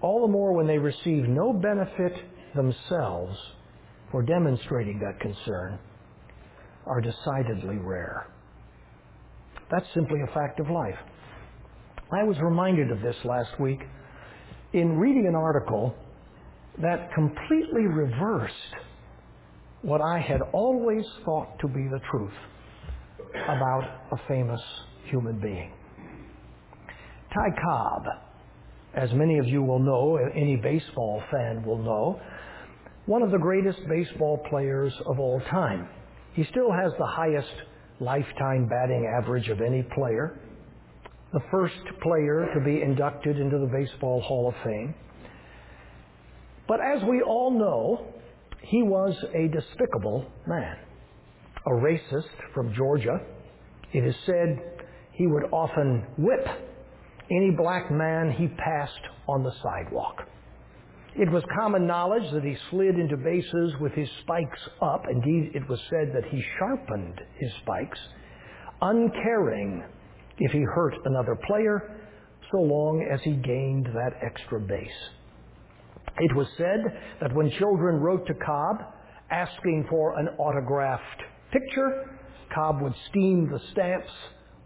all 0.00 0.24
the 0.24 0.32
more 0.32 0.52
when 0.52 0.68
they 0.68 0.78
receive 0.78 1.28
no 1.28 1.52
benefit 1.52 2.12
themselves 2.54 3.36
for 4.12 4.22
demonstrating 4.22 5.00
that 5.00 5.18
concern, 5.20 5.78
are 6.86 7.00
decidedly 7.00 7.76
rare. 7.78 8.28
That's 9.70 9.86
simply 9.94 10.20
a 10.20 10.32
fact 10.32 10.60
of 10.60 10.70
life. 10.70 10.98
I 12.12 12.24
was 12.24 12.36
reminded 12.40 12.90
of 12.90 13.00
this 13.02 13.16
last 13.24 13.60
week 13.60 13.80
in 14.72 14.96
reading 14.98 15.26
an 15.26 15.34
article 15.34 15.94
that 16.82 17.12
completely 17.14 17.86
reversed 17.86 18.54
what 19.82 20.00
I 20.00 20.18
had 20.20 20.40
always 20.52 21.04
thought 21.24 21.58
to 21.60 21.68
be 21.68 21.88
the 21.88 22.00
truth 22.10 22.32
about 23.44 23.84
a 24.12 24.16
famous 24.28 24.60
human 25.04 25.40
being. 25.40 25.72
Ty 27.32 27.48
Cobb, 27.62 28.02
as 28.94 29.12
many 29.12 29.38
of 29.38 29.46
you 29.46 29.62
will 29.62 29.78
know, 29.78 30.18
any 30.34 30.56
baseball 30.56 31.22
fan 31.30 31.64
will 31.64 31.78
know, 31.78 32.20
one 33.06 33.22
of 33.22 33.30
the 33.30 33.38
greatest 33.38 33.78
baseball 33.88 34.44
players 34.50 34.92
of 35.06 35.18
all 35.18 35.40
time. 35.50 35.88
He 36.34 36.44
still 36.50 36.72
has 36.72 36.92
the 36.98 37.06
highest 37.06 37.52
lifetime 38.00 38.68
batting 38.68 39.10
average 39.20 39.48
of 39.48 39.60
any 39.60 39.82
player, 39.94 40.40
the 41.32 41.40
first 41.50 41.74
player 42.02 42.48
to 42.54 42.60
be 42.60 42.82
inducted 42.82 43.38
into 43.38 43.58
the 43.58 43.66
Baseball 43.66 44.20
Hall 44.22 44.48
of 44.48 44.54
Fame. 44.64 44.94
But 46.70 46.78
as 46.80 47.02
we 47.02 47.20
all 47.20 47.50
know, 47.50 48.06
he 48.62 48.80
was 48.84 49.16
a 49.34 49.48
despicable 49.48 50.24
man, 50.46 50.76
a 51.66 51.70
racist 51.70 52.30
from 52.54 52.72
Georgia. 52.74 53.18
It 53.92 54.04
is 54.06 54.14
said 54.24 54.56
he 55.10 55.26
would 55.26 55.52
often 55.52 56.06
whip 56.16 56.46
any 57.28 57.50
black 57.50 57.90
man 57.90 58.30
he 58.30 58.46
passed 58.46 59.04
on 59.26 59.42
the 59.42 59.50
sidewalk. 59.60 60.22
It 61.16 61.28
was 61.32 61.42
common 61.58 61.88
knowledge 61.88 62.30
that 62.32 62.44
he 62.44 62.56
slid 62.70 63.00
into 63.00 63.16
bases 63.16 63.74
with 63.80 63.90
his 63.94 64.08
spikes 64.22 64.60
up. 64.80 65.06
Indeed, 65.10 65.50
it 65.56 65.68
was 65.68 65.80
said 65.90 66.12
that 66.14 66.30
he 66.30 66.40
sharpened 66.60 67.20
his 67.40 67.50
spikes, 67.62 67.98
uncaring 68.80 69.82
if 70.38 70.52
he 70.52 70.62
hurt 70.72 70.94
another 71.04 71.36
player, 71.48 72.00
so 72.52 72.58
long 72.58 73.04
as 73.12 73.20
he 73.24 73.32
gained 73.32 73.86
that 73.86 74.12
extra 74.22 74.60
base. 74.60 75.10
It 76.18 76.34
was 76.36 76.46
said 76.56 76.80
that 77.20 77.34
when 77.34 77.50
children 77.58 78.00
wrote 78.00 78.26
to 78.26 78.34
Cobb 78.34 78.82
asking 79.30 79.86
for 79.88 80.18
an 80.18 80.28
autographed 80.38 81.22
picture, 81.52 82.10
Cobb 82.54 82.82
would 82.82 82.94
steam 83.10 83.48
the 83.50 83.60
stamps 83.72 84.10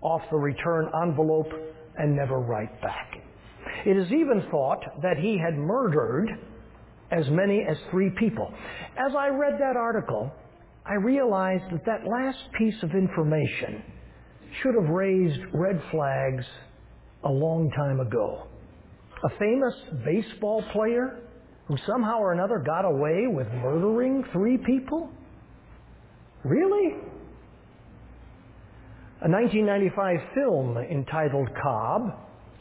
off 0.01 0.23
the 0.31 0.37
return 0.37 0.89
envelope 1.03 1.49
and 1.99 2.17
never 2.17 2.41
write 2.41 2.81
back. 2.83 3.13
It 3.87 3.97
is 3.97 4.11
even 4.13 4.47
thought 4.51 4.81
that 5.03 5.19
he 5.19 5.39
had 5.39 5.55
murdered 5.57 6.29
as 7.11 7.29
many 7.31 7.65
as 7.69 7.77
three 7.91 8.11
people. 8.19 8.53
As 8.99 9.15
I 9.17 9.29
read 9.29 9.55
that 9.61 9.77
article, 9.77 10.33
I 10.87 10.95
realized 10.95 11.65
that 11.73 11.85
that 11.87 12.07
last 12.07 12.39
piece 12.59 12.83
of 12.83 12.91
information 12.93 13.83
should 14.63 14.75
have 14.75 14.91
raised 14.91 15.41
red 15.53 15.83
flags 15.91 16.45
a 17.25 17.31
long 17.31 17.71
time 17.77 18.01
ago. 18.01 18.47
A 19.25 19.39
famous 19.39 19.75
baseball 20.05 20.63
player 20.73 21.21
who 21.67 21.77
somehow 21.87 22.19
or 22.19 22.33
another 22.33 22.59
got 22.59 22.85
away 22.85 23.27
with 23.27 23.47
murdering 23.49 24.25
three 24.33 24.59
people? 24.59 25.11
Really? 26.45 26.95
A 29.23 29.29
1995 29.29 30.17
film 30.35 30.77
entitled 30.77 31.49
Cobb, 31.63 32.03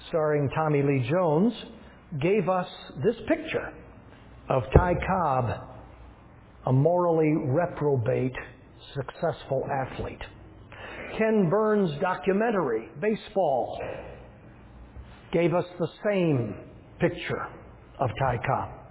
starring 0.07 0.49
Tommy 0.55 0.81
Lee 0.81 1.05
Jones, 1.09 1.51
gave 2.21 2.47
us 2.47 2.67
this 3.03 3.15
picture 3.27 3.73
of 4.49 4.63
Ty 4.75 4.93
Cobb, 5.05 5.49
a 6.67 6.71
morally 6.71 7.33
reprobate, 7.47 8.35
successful 8.93 9.67
athlete. 9.69 10.21
Ken 11.17 11.49
Burns' 11.49 11.91
documentary, 11.99 12.89
Baseball, 13.01 13.77
gave 15.33 15.53
us 15.53 15.65
the 15.79 15.87
same 16.05 16.55
picture 16.99 17.47
of 17.99 18.09
Ty 18.19 18.37
Cobb. 18.47 18.82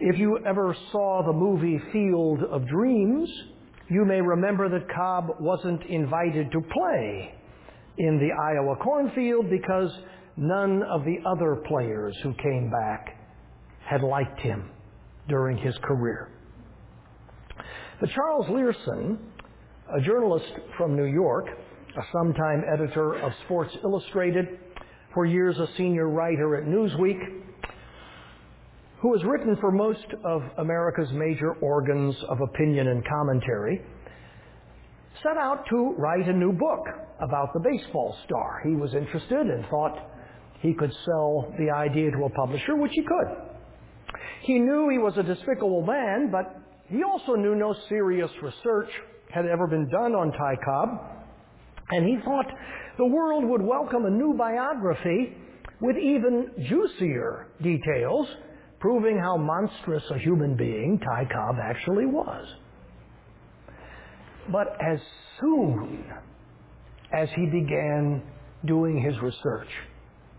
If 0.00 0.18
you 0.18 0.38
ever 0.46 0.74
saw 0.90 1.22
the 1.24 1.32
movie 1.32 1.80
Field 1.92 2.42
of 2.50 2.66
Dreams, 2.66 3.28
you 3.88 4.04
may 4.04 4.20
remember 4.20 4.68
that 4.68 4.88
Cobb 4.94 5.36
wasn't 5.38 5.82
invited 5.84 6.50
to 6.52 6.60
play 6.60 7.34
in 7.98 8.18
the 8.18 8.30
Iowa 8.32 8.76
cornfield 8.76 9.50
because 9.50 9.90
none 10.36 10.82
of 10.82 11.04
the 11.04 11.18
other 11.26 11.56
players 11.66 12.16
who 12.22 12.32
came 12.34 12.70
back 12.70 13.18
had 13.86 14.02
liked 14.02 14.40
him 14.40 14.70
during 15.28 15.58
his 15.58 15.76
career. 15.82 16.30
But 18.00 18.10
Charles 18.10 18.46
Leerhsen, 18.46 19.18
a 19.94 20.00
journalist 20.00 20.52
from 20.78 20.96
New 20.96 21.04
York, 21.04 21.46
a 21.96 22.02
sometime 22.12 22.64
editor 22.72 23.14
of 23.14 23.32
Sports 23.44 23.76
Illustrated, 23.84 24.58
for 25.12 25.26
years 25.26 25.58
a 25.58 25.68
senior 25.76 26.08
writer 26.08 26.56
at 26.56 26.64
Newsweek, 26.66 27.41
who 29.02 29.12
has 29.12 29.24
written 29.24 29.56
for 29.60 29.72
most 29.72 30.06
of 30.24 30.42
America's 30.58 31.10
major 31.12 31.54
organs 31.54 32.14
of 32.28 32.40
opinion 32.40 32.86
and 32.86 33.04
commentary, 33.04 33.82
set 35.24 35.36
out 35.36 35.64
to 35.68 35.94
write 35.98 36.28
a 36.28 36.32
new 36.32 36.52
book 36.52 36.86
about 37.20 37.52
the 37.52 37.58
baseball 37.60 38.16
star. 38.24 38.62
He 38.64 38.76
was 38.76 38.94
interested 38.94 39.46
and 39.48 39.66
thought 39.66 39.98
he 40.60 40.72
could 40.72 40.92
sell 41.04 41.52
the 41.58 41.68
idea 41.74 42.12
to 42.12 42.24
a 42.24 42.30
publisher, 42.30 42.76
which 42.76 42.92
he 42.94 43.02
could. 43.02 43.36
He 44.42 44.60
knew 44.60 44.88
he 44.88 44.98
was 44.98 45.14
a 45.18 45.24
despicable 45.24 45.82
man, 45.84 46.30
but 46.30 46.56
he 46.88 47.02
also 47.02 47.34
knew 47.34 47.56
no 47.56 47.74
serious 47.88 48.30
research 48.40 48.88
had 49.34 49.46
ever 49.46 49.66
been 49.66 49.88
done 49.88 50.12
on 50.14 50.30
Ty 50.30 50.54
Cobb, 50.64 50.88
and 51.90 52.06
he 52.06 52.18
thought 52.24 52.46
the 52.98 53.06
world 53.06 53.44
would 53.46 53.62
welcome 53.62 54.04
a 54.04 54.10
new 54.10 54.34
biography 54.38 55.36
with 55.80 55.96
even 55.96 56.50
juicier 56.68 57.48
details 57.60 58.28
proving 58.82 59.16
how 59.16 59.36
monstrous 59.36 60.02
a 60.10 60.18
human 60.18 60.56
being 60.56 60.98
Ty 60.98 61.28
Cobb 61.32 61.54
actually 61.62 62.04
was. 62.04 62.44
But 64.50 64.76
as 64.84 64.98
soon 65.40 66.04
as 67.14 67.28
he 67.36 67.46
began 67.46 68.22
doing 68.66 69.00
his 69.00 69.16
research, 69.22 69.68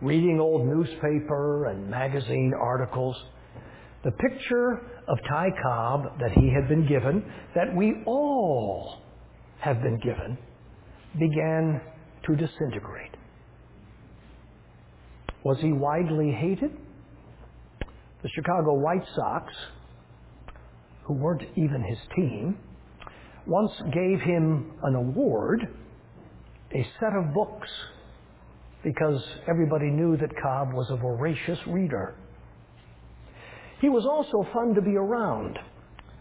reading 0.02 0.42
old 0.42 0.68
newspaper 0.68 1.68
and 1.68 1.90
magazine 1.90 2.52
articles, 2.60 3.16
the 4.04 4.12
picture 4.12 4.82
of 5.08 5.18
Ty 5.30 5.48
Cobb 5.64 6.20
that 6.20 6.32
he 6.34 6.52
had 6.54 6.68
been 6.68 6.86
given, 6.86 7.24
that 7.56 7.74
we 7.74 8.04
all 8.06 8.98
have 9.60 9.82
been 9.82 10.00
given, 10.00 10.38
began 11.18 11.80
to 12.28 12.36
disintegrate. 12.36 13.16
Was 15.46 15.60
he 15.62 15.72
widely 15.72 16.32
hated? 16.32 16.72
The 18.24 18.30
Chicago 18.30 18.74
White 18.74 19.06
Sox, 19.16 19.54
who 21.04 21.14
weren't 21.14 21.44
even 21.58 21.84
his 21.84 21.98
team, 22.16 22.58
once 23.46 23.72
gave 23.94 24.22
him 24.22 24.72
an 24.84 24.96
award, 24.96 25.60
a 26.74 26.88
set 27.00 27.14
of 27.14 27.34
books, 27.34 27.68
because 28.82 29.22
everybody 29.50 29.90
knew 29.90 30.16
that 30.18 30.30
Cobb 30.42 30.74
was 30.74 30.90
a 30.90 30.96
voracious 30.96 31.60
reader. 31.68 32.16
He 33.82 33.90
was 33.90 34.06
also 34.06 34.50
fun 34.54 34.74
to 34.76 34.82
be 34.82 34.96
around. 34.96 35.60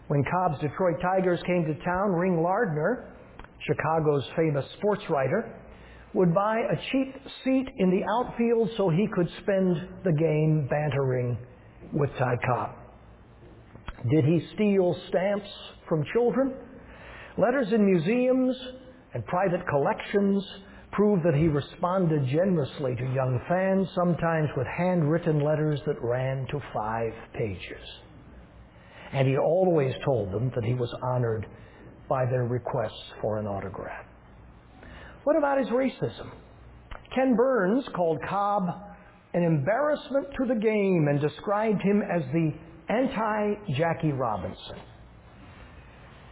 When 0.09 0.25
Cobb's 0.29 0.59
Detroit 0.59 0.95
Tigers 1.01 1.39
came 1.47 1.63
to 1.65 1.85
town, 1.85 2.11
Ring 2.11 2.43
Lardner, 2.43 3.15
Chicago's 3.65 4.25
famous 4.35 4.65
sports 4.77 5.03
writer, 5.09 5.55
would 6.13 6.33
buy 6.35 6.57
a 6.59 6.75
cheap 6.91 7.15
seat 7.45 7.67
in 7.77 7.89
the 7.89 8.03
outfield 8.03 8.69
so 8.75 8.89
he 8.89 9.07
could 9.15 9.29
spend 9.41 9.77
the 10.03 10.11
game 10.11 10.67
bantering 10.69 11.37
with 11.93 12.09
Ty 12.17 12.35
Cobb. 12.45 12.71
Did 14.09 14.25
he 14.25 14.41
steal 14.55 14.97
stamps 15.09 15.49
from 15.87 16.03
children? 16.11 16.53
Letters 17.37 17.67
in 17.71 17.85
museums 17.85 18.55
and 19.13 19.25
private 19.25 19.65
collections 19.67 20.43
prove 20.91 21.23
that 21.23 21.35
he 21.35 21.47
responded 21.47 22.27
generously 22.27 22.95
to 22.95 23.03
young 23.13 23.39
fans, 23.47 23.87
sometimes 23.95 24.49
with 24.57 24.67
handwritten 24.67 25.39
letters 25.39 25.79
that 25.85 26.01
ran 26.01 26.45
to 26.51 26.59
five 26.73 27.13
pages. 27.33 27.81
And 29.13 29.27
he 29.27 29.37
always 29.37 29.93
told 30.03 30.31
them 30.31 30.51
that 30.55 30.63
he 30.63 30.73
was 30.73 30.93
honored 31.01 31.45
by 32.09 32.25
their 32.25 32.45
requests 32.45 33.13
for 33.21 33.39
an 33.39 33.47
autograph. 33.47 34.05
What 35.23 35.37
about 35.37 35.59
his 35.59 35.67
racism? 35.69 36.29
Ken 37.15 37.35
Burns 37.35 37.85
called 37.95 38.19
Cobb 38.27 38.92
an 39.33 39.43
embarrassment 39.43 40.27
to 40.37 40.45
the 40.47 40.59
game 40.59 41.07
and 41.09 41.19
described 41.19 41.81
him 41.81 42.01
as 42.01 42.21
the 42.31 42.53
anti 42.89 43.53
Jackie 43.77 44.11
Robinson. 44.11 44.77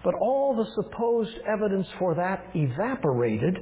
But 0.04 0.16
all 0.16 0.56
the 0.56 0.84
supposed 0.84 1.38
evidence 1.48 1.88
for 2.00 2.16
that 2.16 2.46
evaporated 2.56 3.58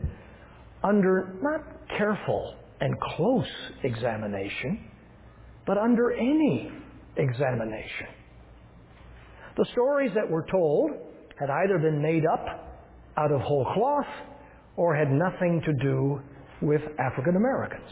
under 0.83 1.35
not 1.41 1.61
careful 1.97 2.55
and 2.81 2.93
close 3.15 3.47
examination, 3.83 4.89
but 5.65 5.77
under 5.77 6.13
any 6.13 6.71
examination. 7.17 8.07
The 9.57 9.65
stories 9.73 10.11
that 10.15 10.29
were 10.29 10.45
told 10.49 10.91
had 11.37 11.49
either 11.49 11.77
been 11.79 12.01
made 12.01 12.23
up 12.25 12.45
out 13.17 13.31
of 13.31 13.41
whole 13.41 13.65
cloth 13.73 14.27
or 14.77 14.95
had 14.95 15.11
nothing 15.11 15.61
to 15.65 15.73
do 15.73 16.21
with 16.61 16.81
African 16.99 17.35
Americans. 17.35 17.89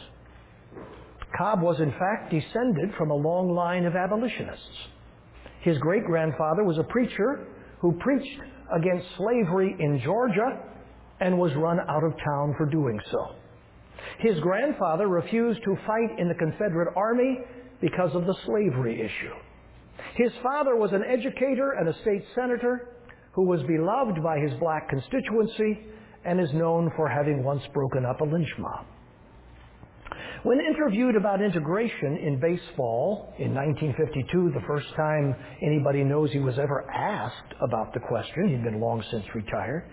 Cobb 1.36 1.62
was 1.62 1.80
in 1.80 1.90
fact 1.92 2.30
descended 2.30 2.94
from 2.96 3.10
a 3.10 3.14
long 3.14 3.54
line 3.54 3.84
of 3.84 3.94
abolitionists. 3.94 4.78
His 5.60 5.78
great 5.78 6.04
grandfather 6.04 6.64
was 6.64 6.78
a 6.78 6.84
preacher 6.84 7.46
who 7.80 7.92
preached 8.00 8.40
against 8.74 9.06
slavery 9.16 9.76
in 9.78 10.00
Georgia 10.04 10.60
and 11.20 11.38
was 11.38 11.52
run 11.56 11.78
out 11.88 12.04
of 12.04 12.12
town 12.24 12.54
for 12.56 12.66
doing 12.66 12.98
so. 13.10 13.34
His 14.20 14.38
grandfather 14.40 15.08
refused 15.08 15.62
to 15.64 15.76
fight 15.86 16.18
in 16.18 16.28
the 16.28 16.34
Confederate 16.34 16.92
Army 16.96 17.38
because 17.80 18.14
of 18.14 18.26
the 18.26 18.34
slavery 18.46 19.00
issue. 19.00 19.34
His 20.14 20.32
father 20.42 20.76
was 20.76 20.92
an 20.92 21.04
educator 21.04 21.72
and 21.72 21.88
a 21.88 22.00
state 22.02 22.24
senator 22.34 22.88
who 23.32 23.46
was 23.46 23.62
beloved 23.64 24.22
by 24.22 24.38
his 24.38 24.52
black 24.58 24.88
constituency 24.88 25.86
and 26.24 26.40
is 26.40 26.52
known 26.54 26.90
for 26.96 27.08
having 27.08 27.44
once 27.44 27.62
broken 27.72 28.04
up 28.04 28.20
a 28.20 28.24
lynch 28.24 28.52
mob. 28.58 28.86
When 30.44 30.60
interviewed 30.60 31.16
about 31.16 31.42
integration 31.42 32.16
in 32.18 32.38
baseball 32.38 33.34
in 33.38 33.52
1952, 33.54 34.52
the 34.54 34.64
first 34.68 34.86
time 34.94 35.34
anybody 35.60 36.04
knows 36.04 36.30
he 36.30 36.38
was 36.38 36.58
ever 36.60 36.88
asked 36.92 37.54
about 37.60 37.92
the 37.92 37.98
question, 37.98 38.48
he'd 38.48 38.62
been 38.62 38.80
long 38.80 39.02
since 39.10 39.24
retired, 39.34 39.90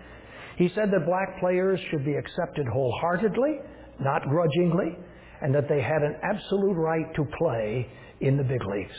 he 0.58 0.70
said 0.76 0.92
that 0.92 1.08
black 1.08 1.40
players 1.40 1.80
should 1.90 2.06
be 2.06 2.14
accepted 2.14 2.68
wholeheartedly, 2.68 3.60
not 4.00 4.22
grudgingly, 4.30 4.96
and 5.42 5.54
that 5.56 5.68
they 5.68 5.82
had 5.82 6.04
an 6.04 6.16
absolute 6.22 6.76
right 6.76 7.14
to 7.16 7.26
play 7.40 7.88
in 8.22 8.38
the 8.38 8.44
big 8.44 8.64
leagues. 8.66 8.96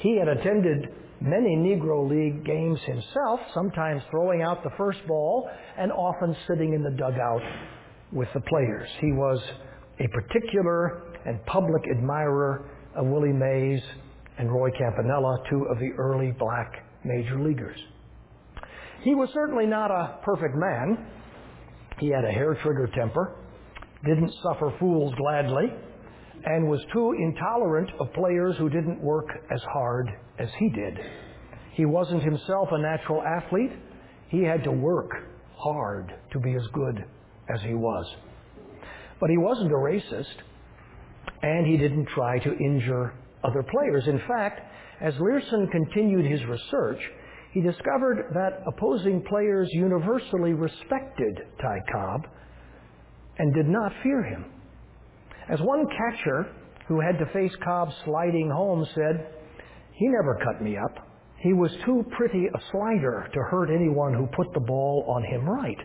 He 0.00 0.18
had 0.18 0.26
attended 0.26 0.88
many 1.20 1.56
Negro 1.56 2.08
League 2.08 2.44
games 2.44 2.80
himself, 2.80 3.40
sometimes 3.54 4.02
throwing 4.10 4.42
out 4.42 4.64
the 4.64 4.70
first 4.76 5.06
ball 5.06 5.48
and 5.78 5.92
often 5.92 6.36
sitting 6.48 6.74
in 6.74 6.82
the 6.82 6.90
dugout 6.90 7.42
with 8.12 8.28
the 8.34 8.40
players. 8.40 8.88
He 9.00 9.12
was 9.12 9.40
a 10.00 10.08
particular 10.08 11.02
and 11.26 11.44
public 11.46 11.82
admirer 11.90 12.70
of 12.94 13.06
Willie 13.06 13.32
Mays 13.32 13.80
and 14.38 14.50
Roy 14.50 14.70
Campanella, 14.70 15.38
two 15.50 15.64
of 15.70 15.78
the 15.78 15.90
early 15.98 16.32
black 16.38 16.84
major 17.04 17.40
leaguers. 17.40 17.76
He 19.02 19.14
was 19.14 19.28
certainly 19.32 19.66
not 19.66 19.90
a 19.90 20.18
perfect 20.24 20.54
man. 20.56 21.06
He 21.98 22.08
had 22.08 22.24
a 22.24 22.30
hair 22.30 22.54
trigger 22.62 22.88
temper, 22.94 23.36
didn't 24.04 24.32
suffer 24.42 24.72
fools 24.78 25.12
gladly, 25.16 25.66
and 26.44 26.68
was 26.68 26.80
too 26.92 27.12
intolerant 27.18 27.90
of 28.00 28.12
players 28.12 28.56
who 28.58 28.68
didn't 28.68 29.00
work 29.00 29.26
as 29.52 29.60
hard 29.72 30.08
as 30.38 30.48
he 30.58 30.68
did. 30.70 30.98
He 31.72 31.84
wasn't 31.84 32.22
himself 32.22 32.68
a 32.70 32.78
natural 32.78 33.22
athlete. 33.22 33.72
He 34.28 34.42
had 34.42 34.62
to 34.64 34.72
work 34.72 35.10
hard 35.56 36.12
to 36.32 36.40
be 36.40 36.54
as 36.54 36.66
good 36.72 37.04
as 37.52 37.60
he 37.62 37.74
was. 37.74 38.06
But 39.20 39.30
he 39.30 39.36
wasn't 39.36 39.72
a 39.72 39.74
racist, 39.74 40.36
and 41.42 41.66
he 41.66 41.76
didn't 41.76 42.06
try 42.14 42.38
to 42.38 42.56
injure 42.58 43.14
other 43.44 43.62
players. 43.62 44.04
In 44.06 44.20
fact, 44.28 44.60
as 45.00 45.14
Leerhsen 45.14 45.70
continued 45.70 46.30
his 46.30 46.44
research, 46.46 47.00
he 47.52 47.60
discovered 47.60 48.30
that 48.34 48.62
opposing 48.66 49.22
players 49.28 49.68
universally 49.72 50.52
respected 50.52 51.40
Ty 51.60 51.78
Cobb 51.92 52.26
and 53.38 53.54
did 53.54 53.66
not 53.66 53.92
fear 54.02 54.22
him. 54.22 54.44
As 55.50 55.60
one 55.60 55.86
catcher 55.86 56.52
who 56.88 57.00
had 57.00 57.18
to 57.18 57.26
face 57.32 57.52
Cobb 57.64 57.88
sliding 58.04 58.50
home 58.50 58.86
said, 58.94 59.28
He 59.92 60.08
never 60.08 60.38
cut 60.44 60.62
me 60.62 60.76
up. 60.76 61.06
He 61.40 61.52
was 61.52 61.70
too 61.86 62.04
pretty 62.16 62.46
a 62.46 62.60
slider 62.72 63.28
to 63.32 63.40
hurt 63.50 63.70
anyone 63.70 64.12
who 64.12 64.26
put 64.26 64.52
the 64.52 64.60
ball 64.60 65.04
on 65.08 65.22
him 65.24 65.48
right. 65.48 65.78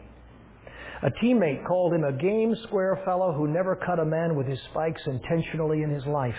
A 1.03 1.11
teammate 1.21 1.65
called 1.67 1.93
him 1.93 2.05
a 2.05 2.13
game 2.13 2.55
square 2.63 2.97
fellow 3.03 3.33
who 3.33 3.45
never 3.45 3.75
cut 3.75 3.99
a 3.99 4.05
man 4.05 4.37
with 4.37 4.47
his 4.47 4.59
spikes 4.71 5.01
intentionally 5.05 5.83
in 5.83 5.89
his 5.89 6.05
life. 6.05 6.35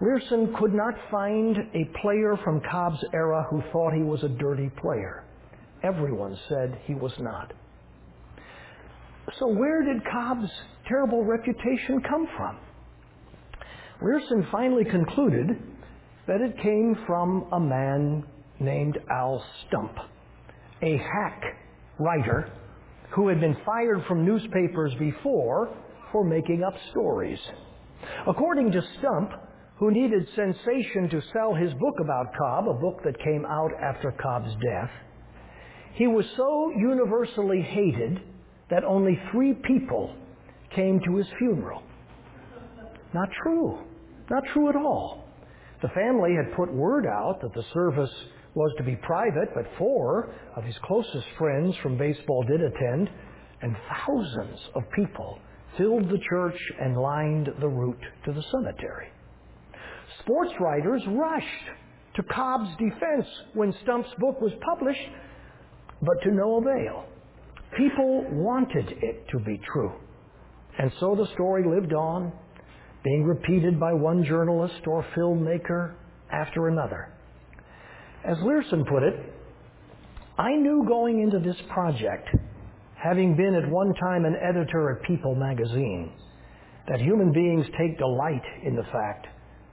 Leerhsen 0.00 0.52
could 0.58 0.74
not 0.74 0.94
find 1.12 1.56
a 1.74 1.84
player 2.02 2.36
from 2.42 2.60
Cobb's 2.68 3.04
era 3.12 3.46
who 3.48 3.62
thought 3.70 3.92
he 3.92 4.02
was 4.02 4.24
a 4.24 4.28
dirty 4.28 4.68
player. 4.80 5.22
Everyone 5.84 6.36
said 6.48 6.80
he 6.86 6.94
was 6.94 7.12
not. 7.20 7.52
So 9.38 9.46
where 9.46 9.84
did 9.84 10.02
Cobb's 10.10 10.50
terrible 10.88 11.24
reputation 11.24 12.02
come 12.08 12.26
from? 12.36 12.58
Leerhsen 14.02 14.50
finally 14.50 14.84
concluded 14.84 15.50
that 16.26 16.40
it 16.40 16.56
came 16.60 16.96
from 17.06 17.46
a 17.52 17.60
man 17.60 18.24
named 18.58 18.98
Al 19.08 19.44
Stump, 19.68 19.92
a 20.82 20.96
hack 20.96 21.42
writer 22.00 22.50
who 23.12 23.28
had 23.28 23.40
been 23.40 23.56
fired 23.64 24.04
from 24.06 24.24
newspapers 24.24 24.94
before 24.98 25.76
for 26.12 26.24
making 26.24 26.62
up 26.62 26.74
stories. 26.90 27.38
According 28.26 28.72
to 28.72 28.82
Stump, 28.98 29.30
who 29.78 29.90
needed 29.90 30.26
sensation 30.36 31.08
to 31.10 31.22
sell 31.32 31.54
his 31.54 31.72
book 31.74 31.94
about 32.00 32.34
Cobb, 32.36 32.68
a 32.68 32.74
book 32.74 33.00
that 33.04 33.18
came 33.18 33.44
out 33.46 33.70
after 33.80 34.12
Cobb's 34.12 34.52
death, 34.62 34.90
he 35.94 36.06
was 36.06 36.24
so 36.36 36.70
universally 36.76 37.62
hated 37.62 38.20
that 38.70 38.84
only 38.84 39.18
three 39.32 39.54
people 39.54 40.14
came 40.74 41.00
to 41.04 41.16
his 41.16 41.26
funeral. 41.38 41.82
Not 43.12 43.28
true. 43.42 43.80
Not 44.30 44.44
true 44.52 44.68
at 44.68 44.76
all. 44.76 45.24
The 45.82 45.88
family 45.88 46.34
had 46.36 46.54
put 46.54 46.72
word 46.72 47.06
out 47.06 47.40
that 47.42 47.52
the 47.54 47.64
service 47.74 48.10
was 48.54 48.72
to 48.78 48.84
be 48.84 48.96
private, 48.96 49.48
but 49.54 49.64
four 49.78 50.34
of 50.56 50.64
his 50.64 50.74
closest 50.84 51.26
friends 51.38 51.74
from 51.82 51.96
baseball 51.96 52.42
did 52.44 52.60
attend, 52.60 53.08
and 53.62 53.76
thousands 54.06 54.58
of 54.74 54.82
people 54.94 55.38
filled 55.76 56.08
the 56.08 56.18
church 56.28 56.58
and 56.80 56.96
lined 56.96 57.48
the 57.60 57.68
route 57.68 58.02
to 58.24 58.32
the 58.32 58.42
cemetery. 58.50 59.08
Sports 60.20 60.52
writers 60.60 61.02
rushed 61.08 61.46
to 62.16 62.22
Cobb's 62.24 62.70
defense 62.78 63.26
when 63.54 63.72
Stump's 63.82 64.10
book 64.18 64.40
was 64.40 64.52
published, 64.64 65.08
but 66.02 66.20
to 66.24 66.32
no 66.32 66.58
avail. 66.58 67.04
People 67.76 68.26
wanted 68.32 68.88
it 69.00 69.26
to 69.30 69.38
be 69.38 69.60
true. 69.72 69.92
And 70.78 70.90
so 70.98 71.14
the 71.14 71.32
story 71.34 71.62
lived 71.64 71.92
on, 71.92 72.32
being 73.04 73.24
repeated 73.24 73.78
by 73.78 73.92
one 73.92 74.24
journalist 74.24 74.86
or 74.86 75.04
filmmaker 75.16 75.94
after 76.32 76.68
another. 76.68 77.14
As 78.24 78.36
Leerhsen 78.38 78.86
put 78.86 79.02
it, 79.02 79.14
I 80.38 80.54
knew 80.54 80.84
going 80.86 81.20
into 81.20 81.38
this 81.38 81.56
project, 81.70 82.28
having 82.94 83.34
been 83.36 83.54
at 83.54 83.70
one 83.70 83.94
time 83.94 84.24
an 84.24 84.36
editor 84.36 84.90
at 84.90 85.02
People 85.06 85.34
magazine, 85.34 86.12
that 86.88 87.00
human 87.00 87.32
beings 87.32 87.66
take 87.78 87.98
delight 87.98 88.44
in 88.64 88.76
the 88.76 88.84
fact 88.84 89.26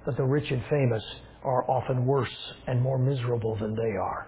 that 0.06 0.16
the 0.16 0.24
rich 0.24 0.50
and 0.50 0.64
famous 0.70 1.04
are 1.44 1.70
often 1.70 2.06
worse 2.06 2.54
and 2.68 2.82
more 2.82 2.98
miserable 2.98 3.58
than 3.58 3.76
they 3.76 3.98
are. 3.98 4.28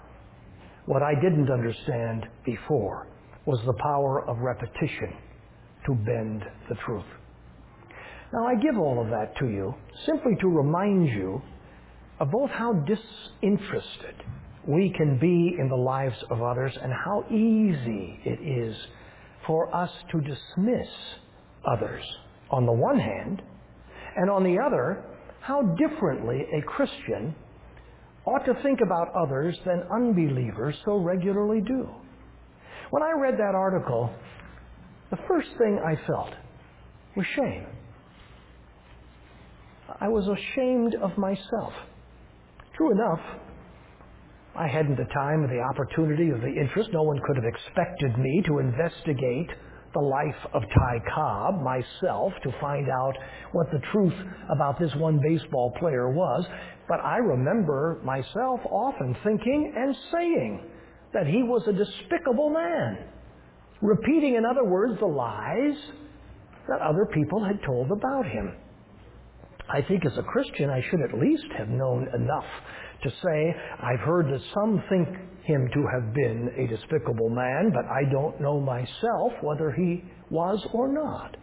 What 0.85 1.01
I 1.01 1.13
didn't 1.15 1.49
understand 1.49 2.25
before 2.45 3.07
was 3.45 3.59
the 3.65 3.73
power 3.81 4.27
of 4.27 4.39
repetition 4.39 5.13
to 5.85 5.95
bend 5.95 6.43
the 6.67 6.75
truth. 6.85 7.05
Now, 8.33 8.45
I 8.45 8.55
give 8.55 8.77
all 8.77 9.01
of 9.01 9.09
that 9.09 9.35
to 9.39 9.47
you 9.47 9.73
simply 10.05 10.35
to 10.41 10.47
remind 10.47 11.07
you 11.07 11.41
of 12.19 12.31
both 12.31 12.49
how 12.49 12.73
disinterested 12.73 14.15
we 14.67 14.93
can 14.95 15.17
be 15.19 15.55
in 15.59 15.69
the 15.69 15.75
lives 15.75 16.17
of 16.29 16.41
others 16.41 16.73
and 16.81 16.91
how 16.91 17.23
easy 17.29 18.19
it 18.25 18.39
is 18.41 18.75
for 19.47 19.73
us 19.73 19.89
to 20.11 20.19
dismiss 20.21 20.87
others 21.65 22.03
on 22.51 22.65
the 22.65 22.71
one 22.71 22.99
hand, 22.99 23.41
and 24.15 24.29
on 24.29 24.43
the 24.43 24.57
other, 24.59 25.03
how 25.41 25.61
differently 25.61 26.45
a 26.57 26.61
Christian 26.63 27.33
ought 28.25 28.45
to 28.45 28.53
think 28.61 28.79
about 28.81 29.07
others 29.15 29.57
than 29.65 29.83
unbelievers 29.91 30.75
so 30.83 30.97
regularly 30.97 31.61
do. 31.61 31.87
When 32.89 33.03
I 33.03 33.11
read 33.19 33.35
that 33.35 33.55
article, 33.55 34.11
the 35.11 35.17
first 35.27 35.49
thing 35.57 35.79
I 35.79 35.95
felt 36.07 36.31
was 37.15 37.25
shame. 37.35 37.65
I 40.01 40.07
was 40.07 40.27
ashamed 40.27 40.95
of 41.01 41.17
myself. 41.17 41.73
True 42.79 42.93
enough, 42.93 43.19
I 44.55 44.65
hadn't 44.65 44.95
the 44.95 45.13
time 45.13 45.43
or 45.43 45.49
the 45.49 45.59
opportunity 45.59 46.31
or 46.31 46.39
the 46.39 46.47
interest. 46.47 46.91
No 46.93 47.03
one 47.03 47.19
could 47.27 47.35
have 47.35 47.43
expected 47.43 48.17
me 48.17 48.41
to 48.47 48.59
investigate 48.59 49.49
the 49.93 49.99
life 49.99 50.39
of 50.53 50.61
Ty 50.61 50.99
Cobb 51.13 51.61
myself 51.61 52.31
to 52.41 52.53
find 52.61 52.87
out 52.89 53.17
what 53.51 53.69
the 53.73 53.81
truth 53.91 54.13
about 54.49 54.79
this 54.79 54.95
one 54.95 55.19
baseball 55.21 55.73
player 55.77 56.09
was. 56.09 56.45
But 56.87 57.01
I 57.01 57.17
remember 57.17 57.99
myself 58.05 58.61
often 58.71 59.13
thinking 59.25 59.73
and 59.75 59.93
saying 60.13 60.63
that 61.13 61.27
he 61.27 61.43
was 61.43 61.67
a 61.67 61.73
despicable 61.73 62.49
man, 62.49 63.09
repeating, 63.81 64.35
in 64.35 64.45
other 64.45 64.63
words, 64.63 64.97
the 65.01 65.05
lies 65.05 65.75
that 66.69 66.79
other 66.79 67.05
people 67.13 67.43
had 67.43 67.59
told 67.65 67.91
about 67.91 68.25
him. 68.25 68.55
I 69.71 69.81
think 69.83 70.05
as 70.05 70.17
a 70.17 70.23
Christian, 70.23 70.69
I 70.69 70.81
should 70.89 71.01
at 71.01 71.19
least 71.19 71.45
have 71.57 71.69
known 71.69 72.07
enough 72.13 72.45
to 73.03 73.09
say, 73.09 73.55
I've 73.81 73.99
heard 73.99 74.27
that 74.27 74.41
some 74.53 74.83
think 74.89 75.07
him 75.43 75.69
to 75.73 75.85
have 75.93 76.13
been 76.13 76.49
a 76.57 76.67
despicable 76.67 77.29
man, 77.29 77.71
but 77.73 77.85
I 77.85 78.09
don't 78.11 78.41
know 78.41 78.59
myself 78.59 79.33
whether 79.41 79.71
he 79.71 80.03
was 80.29 80.65
or 80.73 80.91
not. 80.91 81.37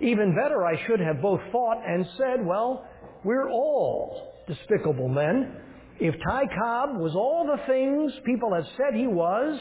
Even 0.00 0.34
better, 0.34 0.64
I 0.64 0.84
should 0.86 1.00
have 1.00 1.22
both 1.22 1.40
thought 1.52 1.80
and 1.86 2.06
said, 2.18 2.44
well, 2.44 2.86
we're 3.24 3.48
all 3.50 4.32
despicable 4.48 5.08
men. 5.08 5.56
If 6.00 6.14
Ty 6.28 6.42
Cobb 6.58 6.96
was 6.98 7.14
all 7.14 7.46
the 7.46 7.62
things 7.66 8.12
people 8.26 8.52
have 8.54 8.66
said 8.76 8.94
he 8.94 9.06
was, 9.06 9.60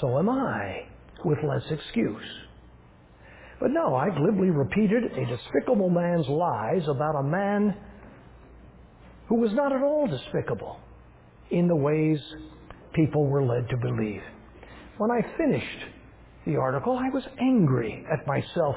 so 0.00 0.18
am 0.18 0.30
I, 0.30 0.86
with 1.24 1.38
less 1.42 1.70
excuse. 1.70 2.22
But 3.60 3.70
no, 3.72 3.94
I 3.96 4.10
glibly 4.10 4.50
repeated 4.50 5.04
a 5.04 5.26
despicable 5.26 5.90
man's 5.90 6.28
lies 6.28 6.86
about 6.88 7.16
a 7.18 7.22
man 7.22 7.74
who 9.28 9.36
was 9.36 9.52
not 9.52 9.72
at 9.72 9.82
all 9.82 10.06
despicable 10.06 10.78
in 11.50 11.68
the 11.68 11.76
ways 11.76 12.20
people 12.94 13.26
were 13.26 13.44
led 13.44 13.68
to 13.70 13.76
believe. 13.76 14.22
When 14.98 15.10
I 15.10 15.20
finished 15.36 15.84
the 16.46 16.56
article, 16.56 16.96
I 16.96 17.08
was 17.10 17.24
angry 17.40 18.04
at 18.10 18.26
myself 18.26 18.76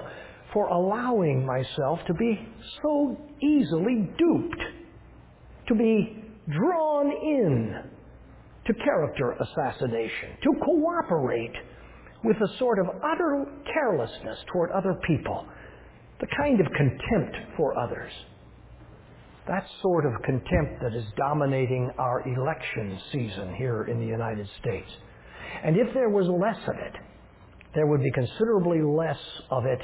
for 0.53 0.67
allowing 0.67 1.45
myself 1.45 1.99
to 2.07 2.13
be 2.13 2.39
so 2.81 3.17
easily 3.41 4.09
duped, 4.17 4.61
to 5.67 5.75
be 5.75 6.23
drawn 6.49 7.07
in 7.11 7.83
to 8.65 8.73
character 8.73 9.31
assassination, 9.31 10.29
to 10.43 10.53
cooperate 10.63 11.53
with 12.23 12.37
a 12.37 12.57
sort 12.57 12.79
of 12.79 12.87
utter 13.03 13.45
carelessness 13.73 14.37
toward 14.51 14.71
other 14.71 14.99
people, 15.07 15.45
the 16.19 16.27
kind 16.37 16.59
of 16.59 16.67
contempt 16.67 17.37
for 17.57 17.77
others. 17.77 18.11
That 19.47 19.65
sort 19.81 20.05
of 20.05 20.21
contempt 20.23 20.81
that 20.83 20.93
is 20.93 21.05
dominating 21.17 21.89
our 21.97 22.21
election 22.27 22.99
season 23.11 23.55
here 23.55 23.83
in 23.83 23.99
the 23.99 24.05
United 24.05 24.47
States. 24.61 24.89
And 25.63 25.75
if 25.75 25.93
there 25.93 26.09
was 26.09 26.27
less 26.27 26.61
of 26.67 26.75
it, 26.75 26.93
there 27.73 27.87
would 27.87 28.03
be 28.03 28.11
considerably 28.11 28.81
less 28.81 29.19
of 29.49 29.65
it 29.65 29.81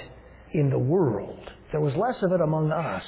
in 0.53 0.69
the 0.69 0.77
world. 0.77 1.39
There 1.71 1.81
was 1.81 1.93
less 1.95 2.21
of 2.21 2.31
it 2.31 2.41
among 2.41 2.71
us, 2.71 3.03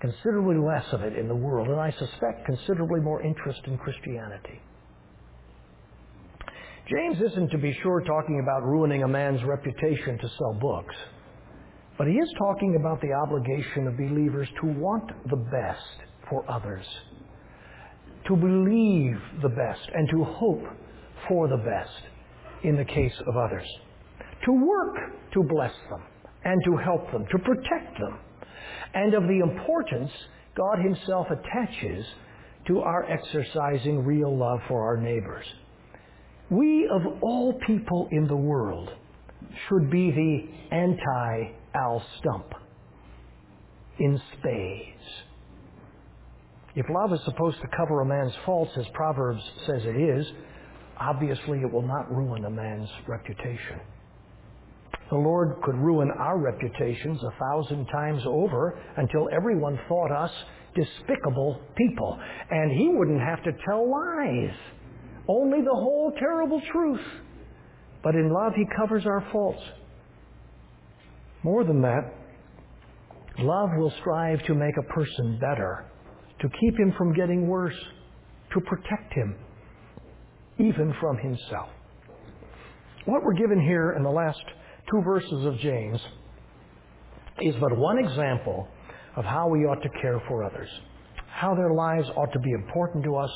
considerably 0.00 0.56
less 0.56 0.84
of 0.92 1.02
it 1.02 1.16
in 1.16 1.28
the 1.28 1.34
world, 1.34 1.68
and 1.68 1.80
I 1.80 1.90
suspect 1.92 2.44
considerably 2.46 3.00
more 3.00 3.22
interest 3.22 3.60
in 3.64 3.78
Christianity. 3.78 4.60
James 6.90 7.18
isn't, 7.20 7.50
to 7.50 7.58
be 7.58 7.76
sure, 7.82 8.00
talking 8.00 8.40
about 8.42 8.64
ruining 8.64 9.02
a 9.02 9.08
man's 9.08 9.44
reputation 9.44 10.16
to 10.18 10.28
sell 10.38 10.54
books, 10.58 10.94
but 11.98 12.06
he 12.06 12.14
is 12.14 12.28
talking 12.38 12.76
about 12.80 12.98
the 13.02 13.12
obligation 13.12 13.86
of 13.86 13.96
believers 13.98 14.48
to 14.62 14.68
want 14.68 15.04
the 15.28 15.36
best 15.36 16.08
for 16.30 16.50
others, 16.50 16.86
to 18.26 18.36
believe 18.36 19.18
the 19.42 19.50
best, 19.50 19.90
and 19.92 20.08
to 20.10 20.24
hope 20.24 20.64
for 21.28 21.46
the 21.48 21.58
best 21.58 22.64
in 22.64 22.74
the 22.76 22.84
case 22.84 23.14
of 23.26 23.36
others, 23.36 23.66
to 24.46 24.52
work 24.52 24.96
to 25.34 25.42
bless 25.42 25.74
them 25.90 26.02
and 26.44 26.62
to 26.64 26.76
help 26.78 27.12
them, 27.12 27.26
to 27.30 27.38
protect 27.38 27.98
them, 27.98 28.18
and 28.94 29.12
of 29.12 29.24
the 29.24 29.40
importance 29.40 30.10
God 30.56 30.78
Himself 30.82 31.26
attaches 31.30 32.06
to 32.66 32.80
our 32.80 33.04
exercising 33.10 34.04
real 34.06 34.34
love 34.34 34.60
for 34.68 34.82
our 34.86 34.96
neighbors. 34.96 35.44
We, 36.50 36.88
of 36.90 37.02
all 37.22 37.58
people 37.66 38.08
in 38.10 38.26
the 38.26 38.36
world, 38.36 38.90
should 39.68 39.90
be 39.90 40.10
the 40.10 40.74
anti 40.74 41.52
Al 41.74 42.02
Stump 42.18 42.46
in 43.98 44.20
spades. 44.38 44.98
If 46.74 46.86
love 46.88 47.12
is 47.12 47.20
supposed 47.24 47.60
to 47.60 47.66
cover 47.76 48.00
a 48.00 48.06
man's 48.06 48.34
faults, 48.46 48.70
as 48.78 48.86
Proverbs 48.94 49.42
says 49.66 49.82
it 49.84 49.96
is, 49.96 50.26
obviously 50.98 51.58
it 51.58 51.72
will 51.72 51.86
not 51.86 52.10
ruin 52.14 52.44
a 52.44 52.50
man's 52.50 52.88
reputation. 53.06 53.80
The 55.10 55.16
Lord 55.16 55.56
could 55.62 55.74
ruin 55.74 56.10
our 56.18 56.38
reputations 56.38 57.20
a 57.22 57.32
thousand 57.40 57.86
times 57.86 58.22
over 58.26 58.78
until 58.96 59.28
everyone 59.32 59.78
thought 59.88 60.12
us 60.12 60.30
despicable 60.74 61.60
people. 61.76 62.18
And 62.50 62.70
He 62.72 62.88
wouldn't 62.88 63.20
have 63.20 63.42
to 63.44 63.52
tell 63.66 63.90
lies, 63.90 64.54
only 65.28 65.60
the 65.60 65.74
whole 65.74 66.12
terrible 66.18 66.60
truth. 66.72 67.06
But 68.02 68.14
in 68.14 68.32
love, 68.32 68.52
He 68.54 68.64
covers 68.76 69.04
our 69.06 69.26
faults. 69.32 69.62
More 71.42 71.64
than 71.64 71.82
that, 71.82 72.12
love 73.38 73.70
will 73.76 73.92
strive 74.00 74.42
to 74.46 74.54
make 74.54 74.74
a 74.78 74.92
person 74.92 75.38
better, 75.40 75.84
to 76.40 76.48
keep 76.60 76.78
him 76.78 76.92
from 76.98 77.12
getting 77.14 77.46
worse, 77.46 77.76
to 78.52 78.60
protect 78.60 79.14
him, 79.14 79.36
even 80.58 80.94
from 81.00 81.16
himself. 81.18 81.68
What 83.04 83.22
we're 83.22 83.34
given 83.34 83.60
here 83.60 83.94
in 83.96 84.02
the 84.02 84.10
last 84.10 84.40
two 84.90 85.00
verses 85.02 85.46
of 85.46 85.58
James 85.60 86.00
is 87.40 87.54
but 87.60 87.76
one 87.76 87.98
example 87.98 88.68
of 89.16 89.24
how 89.24 89.48
we 89.48 89.60
ought 89.60 89.82
to 89.82 89.88
care 90.02 90.20
for 90.26 90.42
others, 90.42 90.68
how 91.30 91.54
their 91.54 91.72
lives 91.72 92.08
ought 92.16 92.32
to 92.32 92.40
be 92.40 92.50
important 92.50 93.04
to 93.04 93.16
us, 93.16 93.30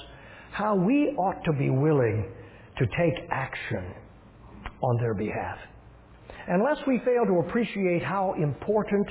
how 0.52 0.76
we 0.76 1.14
ought 1.18 1.42
to 1.44 1.52
be 1.52 1.70
willing 1.70 2.30
to 2.78 2.86
take 2.98 3.14
action 3.30 3.94
on 4.82 4.96
their 5.00 5.14
behalf. 5.14 5.58
Unless 6.48 6.78
we 6.86 6.98
fail 7.04 7.24
to 7.26 7.48
appreciate 7.48 8.02
how 8.02 8.34
important 8.40 9.08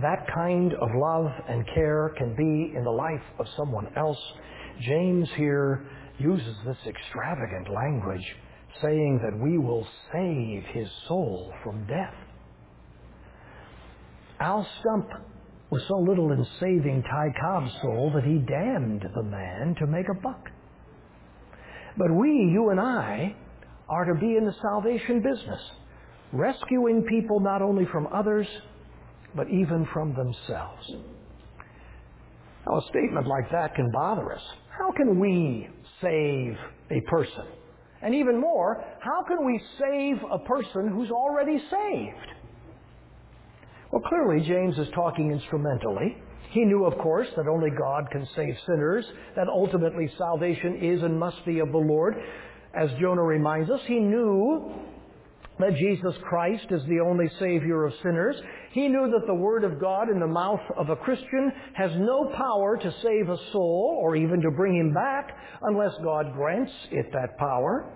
that 0.00 0.26
kind 0.34 0.72
of 0.72 0.88
love 0.94 1.30
and 1.48 1.66
care 1.74 2.14
can 2.16 2.34
be 2.34 2.76
in 2.76 2.82
the 2.82 2.90
life 2.90 3.22
of 3.38 3.46
someone 3.56 3.86
else, 3.96 4.18
James 4.80 5.28
here 5.36 5.86
uses 6.18 6.56
this 6.66 6.78
extravagant 6.86 7.68
language 7.72 8.24
saying 8.80 9.20
that 9.22 9.38
we 9.38 9.58
will 9.58 9.86
save 10.12 10.64
his 10.72 10.88
soul 11.06 11.52
from 11.62 11.86
death. 11.86 12.14
Al 14.40 14.66
Stump 14.80 15.08
was 15.70 15.82
so 15.88 15.98
little 15.98 16.32
in 16.32 16.46
saving 16.58 17.02
Ty 17.02 17.28
Cobb's 17.40 17.72
soul 17.82 18.12
that 18.14 18.24
he 18.24 18.38
damned 18.38 19.04
the 19.14 19.22
man 19.22 19.74
to 19.78 19.86
make 19.86 20.06
a 20.08 20.20
buck. 20.20 20.48
But 21.96 22.10
we, 22.10 22.28
you 22.52 22.70
and 22.70 22.80
I, 22.80 23.36
are 23.88 24.04
to 24.04 24.14
be 24.14 24.36
in 24.36 24.44
the 24.44 24.54
salvation 24.62 25.22
business, 25.22 25.60
rescuing 26.32 27.02
people 27.02 27.40
not 27.40 27.60
only 27.62 27.86
from 27.92 28.06
others, 28.12 28.46
but 29.34 29.48
even 29.48 29.86
from 29.92 30.14
themselves. 30.14 30.86
Now, 32.66 32.78
a 32.78 32.82
statement 32.88 33.26
like 33.26 33.50
that 33.50 33.74
can 33.74 33.90
bother 33.90 34.32
us. 34.32 34.42
How 34.70 34.92
can 34.92 35.18
we 35.18 35.68
save 36.00 36.56
a 36.90 37.00
person? 37.10 37.44
And 38.02 38.14
even 38.14 38.40
more, 38.40 38.84
how 39.00 39.22
can 39.24 39.44
we 39.44 39.60
save 39.78 40.16
a 40.30 40.38
person 40.40 40.88
who's 40.88 41.10
already 41.10 41.58
saved? 41.58 42.32
Well, 43.92 44.02
clearly, 44.08 44.46
James 44.46 44.78
is 44.78 44.88
talking 44.94 45.30
instrumentally. 45.30 46.16
He 46.52 46.66
knew, 46.66 46.84
of 46.84 46.98
course, 46.98 47.28
that 47.36 47.48
only 47.48 47.70
God 47.70 48.10
can 48.10 48.28
save 48.36 48.54
sinners, 48.66 49.06
that 49.36 49.48
ultimately 49.48 50.10
salvation 50.18 50.80
is 50.82 51.02
and 51.02 51.18
must 51.18 51.42
be 51.46 51.60
of 51.60 51.72
the 51.72 51.78
Lord. 51.78 52.14
As 52.74 52.90
Jonah 53.00 53.22
reminds 53.22 53.70
us, 53.70 53.80
he 53.86 53.98
knew 53.98 54.70
that 55.58 55.74
Jesus 55.76 56.14
Christ 56.28 56.66
is 56.70 56.82
the 56.88 57.00
only 57.00 57.30
Savior 57.38 57.86
of 57.86 57.94
sinners. 58.02 58.36
He 58.72 58.88
knew 58.88 59.10
that 59.12 59.26
the 59.26 59.34
Word 59.34 59.64
of 59.64 59.80
God 59.80 60.10
in 60.10 60.20
the 60.20 60.26
mouth 60.26 60.60
of 60.76 60.90
a 60.90 60.96
Christian 60.96 61.52
has 61.72 61.90
no 61.96 62.30
power 62.36 62.76
to 62.76 62.94
save 63.02 63.30
a 63.30 63.38
soul 63.52 63.98
or 64.02 64.14
even 64.14 64.42
to 64.42 64.50
bring 64.50 64.76
him 64.76 64.92
back 64.92 65.34
unless 65.62 65.92
God 66.04 66.34
grants 66.34 66.72
it 66.90 67.06
that 67.14 67.38
power. 67.38 67.86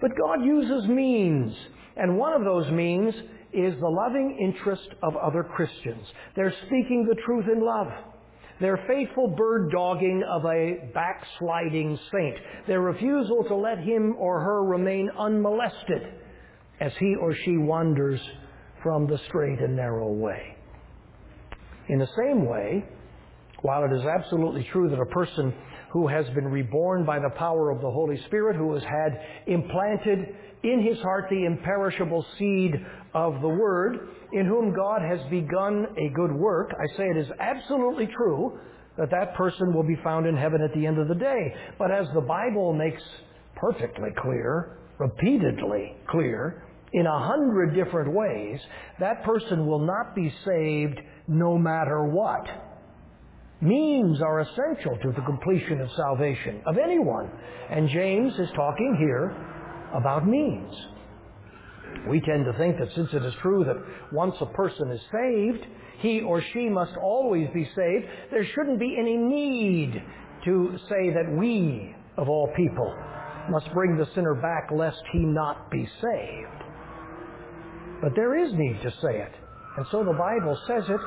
But 0.00 0.16
God 0.16 0.44
uses 0.44 0.88
means, 0.88 1.54
and 1.96 2.18
one 2.18 2.32
of 2.32 2.42
those 2.42 2.68
means 2.72 3.14
is 3.52 3.74
the 3.80 3.88
loving 3.88 4.38
interest 4.40 4.88
of 5.02 5.16
other 5.16 5.42
Christians. 5.42 6.06
They're 6.36 6.54
speaking 6.66 7.06
the 7.08 7.20
truth 7.26 7.46
in 7.52 7.64
love. 7.64 7.88
Their 8.60 8.78
faithful 8.86 9.28
bird 9.28 9.70
dogging 9.72 10.22
of 10.28 10.44
a 10.44 10.90
backsliding 10.92 11.98
saint. 12.12 12.36
Their 12.66 12.80
refusal 12.80 13.44
to 13.48 13.54
let 13.54 13.78
him 13.78 14.14
or 14.18 14.40
her 14.40 14.64
remain 14.64 15.10
unmolested 15.18 16.02
as 16.80 16.92
he 16.98 17.14
or 17.16 17.34
she 17.34 17.56
wanders 17.56 18.20
from 18.82 19.06
the 19.06 19.18
straight 19.28 19.60
and 19.60 19.76
narrow 19.76 20.12
way. 20.12 20.56
In 21.88 21.98
the 21.98 22.08
same 22.18 22.46
way, 22.46 22.84
while 23.62 23.84
it 23.84 23.92
is 23.92 24.04
absolutely 24.04 24.66
true 24.72 24.88
that 24.90 25.00
a 25.00 25.06
person 25.06 25.54
who 25.92 26.06
has 26.06 26.24
been 26.34 26.46
reborn 26.46 27.04
by 27.04 27.18
the 27.18 27.30
power 27.30 27.70
of 27.70 27.80
the 27.80 27.90
Holy 27.90 28.20
Spirit, 28.26 28.56
who 28.56 28.74
has 28.74 28.82
had 28.82 29.20
implanted 29.46 30.34
in 30.62 30.82
his 30.82 30.98
heart 31.02 31.26
the 31.30 31.44
imperishable 31.44 32.24
seed 32.38 32.74
of 33.14 33.40
the 33.40 33.48
Word, 33.48 34.08
in 34.32 34.46
whom 34.46 34.74
God 34.74 35.02
has 35.02 35.20
begun 35.30 35.86
a 35.98 36.08
good 36.14 36.32
work, 36.32 36.70
I 36.72 36.96
say 36.96 37.04
it 37.04 37.16
is 37.16 37.28
absolutely 37.40 38.06
true 38.06 38.58
that 38.98 39.10
that 39.10 39.34
person 39.34 39.74
will 39.74 39.82
be 39.82 39.96
found 40.04 40.26
in 40.26 40.36
heaven 40.36 40.60
at 40.62 40.74
the 40.74 40.86
end 40.86 40.98
of 40.98 41.08
the 41.08 41.14
day. 41.14 41.54
But 41.78 41.90
as 41.90 42.06
the 42.14 42.20
Bible 42.20 42.72
makes 42.72 43.02
perfectly 43.56 44.10
clear, 44.22 44.78
repeatedly 44.98 45.96
clear, 46.08 46.64
in 46.92 47.06
a 47.06 47.26
hundred 47.26 47.74
different 47.74 48.12
ways, 48.12 48.60
that 48.98 49.24
person 49.24 49.66
will 49.66 49.84
not 49.86 50.14
be 50.14 50.32
saved 50.44 51.00
no 51.28 51.56
matter 51.56 52.04
what. 52.04 52.46
Means 53.62 54.22
are 54.22 54.40
essential 54.40 54.96
to 55.02 55.12
the 55.12 55.22
completion 55.26 55.80
of 55.80 55.90
salvation 55.94 56.62
of 56.66 56.78
anyone. 56.78 57.30
And 57.70 57.88
James 57.90 58.32
is 58.38 58.48
talking 58.56 58.96
here 58.98 59.36
about 59.94 60.26
means. 60.26 60.74
We 62.08 62.20
tend 62.20 62.46
to 62.46 62.54
think 62.56 62.78
that 62.78 62.88
since 62.94 63.10
it 63.12 63.24
is 63.24 63.34
true 63.42 63.64
that 63.64 64.12
once 64.12 64.34
a 64.40 64.46
person 64.46 64.90
is 64.90 65.00
saved, 65.12 65.66
he 65.98 66.22
or 66.22 66.42
she 66.52 66.68
must 66.68 66.96
always 66.96 67.48
be 67.52 67.64
saved, 67.76 68.06
there 68.30 68.46
shouldn't 68.54 68.80
be 68.80 68.96
any 68.98 69.16
need 69.16 70.02
to 70.44 70.78
say 70.88 71.12
that 71.12 71.30
we, 71.38 71.94
of 72.16 72.28
all 72.28 72.50
people, 72.56 72.94
must 73.50 73.70
bring 73.74 73.96
the 73.96 74.06
sinner 74.14 74.34
back 74.34 74.70
lest 74.72 75.02
he 75.12 75.18
not 75.18 75.70
be 75.70 75.86
saved. 76.00 76.64
But 78.00 78.12
there 78.14 78.42
is 78.42 78.52
need 78.54 78.80
to 78.82 78.90
say 79.02 79.20
it. 79.20 79.32
And 79.76 79.86
so 79.90 80.02
the 80.02 80.16
Bible 80.16 80.58
says 80.66 80.84
it 80.88 81.00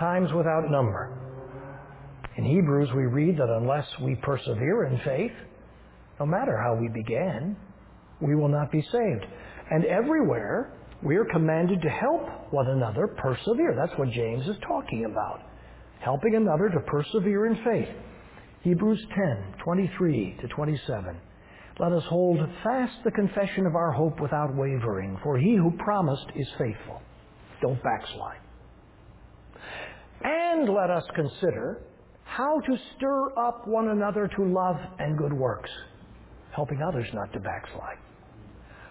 times 0.00 0.32
without 0.32 0.68
number. 0.70 1.27
In 2.38 2.44
Hebrews, 2.44 2.88
we 2.94 3.04
read 3.06 3.36
that 3.36 3.50
unless 3.50 3.86
we 4.00 4.14
persevere 4.22 4.84
in 4.86 4.98
faith, 5.04 5.32
no 6.20 6.26
matter 6.26 6.56
how 6.56 6.76
we 6.80 6.88
began, 6.88 7.56
we 8.20 8.34
will 8.36 8.48
not 8.48 8.72
be 8.72 8.80
saved. 8.80 9.26
And 9.70 9.84
everywhere 9.84 10.72
We 11.02 11.16
are 11.16 11.24
commanded 11.26 11.80
to 11.82 11.88
help 11.88 12.52
one 12.52 12.66
another 12.66 13.06
persevere. 13.06 13.74
That's 13.76 13.96
what 13.98 14.10
James 14.10 14.46
is 14.48 14.56
talking 14.66 15.04
about. 15.04 15.42
Helping 16.00 16.34
another 16.34 16.68
to 16.70 16.80
persevere 16.80 17.46
in 17.46 17.56
faith. 17.64 17.94
Hebrews 18.62 19.00
10, 19.14 19.54
23 19.62 20.38
to 20.40 20.48
27. 20.48 21.20
Let 21.78 21.92
us 21.92 22.02
hold 22.08 22.40
fast 22.64 22.94
the 23.04 23.12
confession 23.12 23.66
of 23.66 23.76
our 23.76 23.92
hope 23.92 24.20
without 24.20 24.54
wavering, 24.56 25.16
for 25.22 25.38
he 25.38 25.54
who 25.54 25.70
promised 25.78 26.26
is 26.34 26.48
faithful. 26.58 27.00
Don't 27.62 27.80
backslide. 27.84 28.40
And 30.22 30.68
let 30.68 30.90
us 30.90 31.04
consider 31.14 31.82
how 32.28 32.60
to 32.60 32.76
stir 32.96 33.38
up 33.38 33.66
one 33.66 33.88
another 33.88 34.28
to 34.36 34.44
love 34.44 34.76
and 34.98 35.16
good 35.18 35.32
works, 35.32 35.70
helping 36.54 36.80
others 36.82 37.06
not 37.14 37.32
to 37.32 37.40
backslide. 37.40 37.98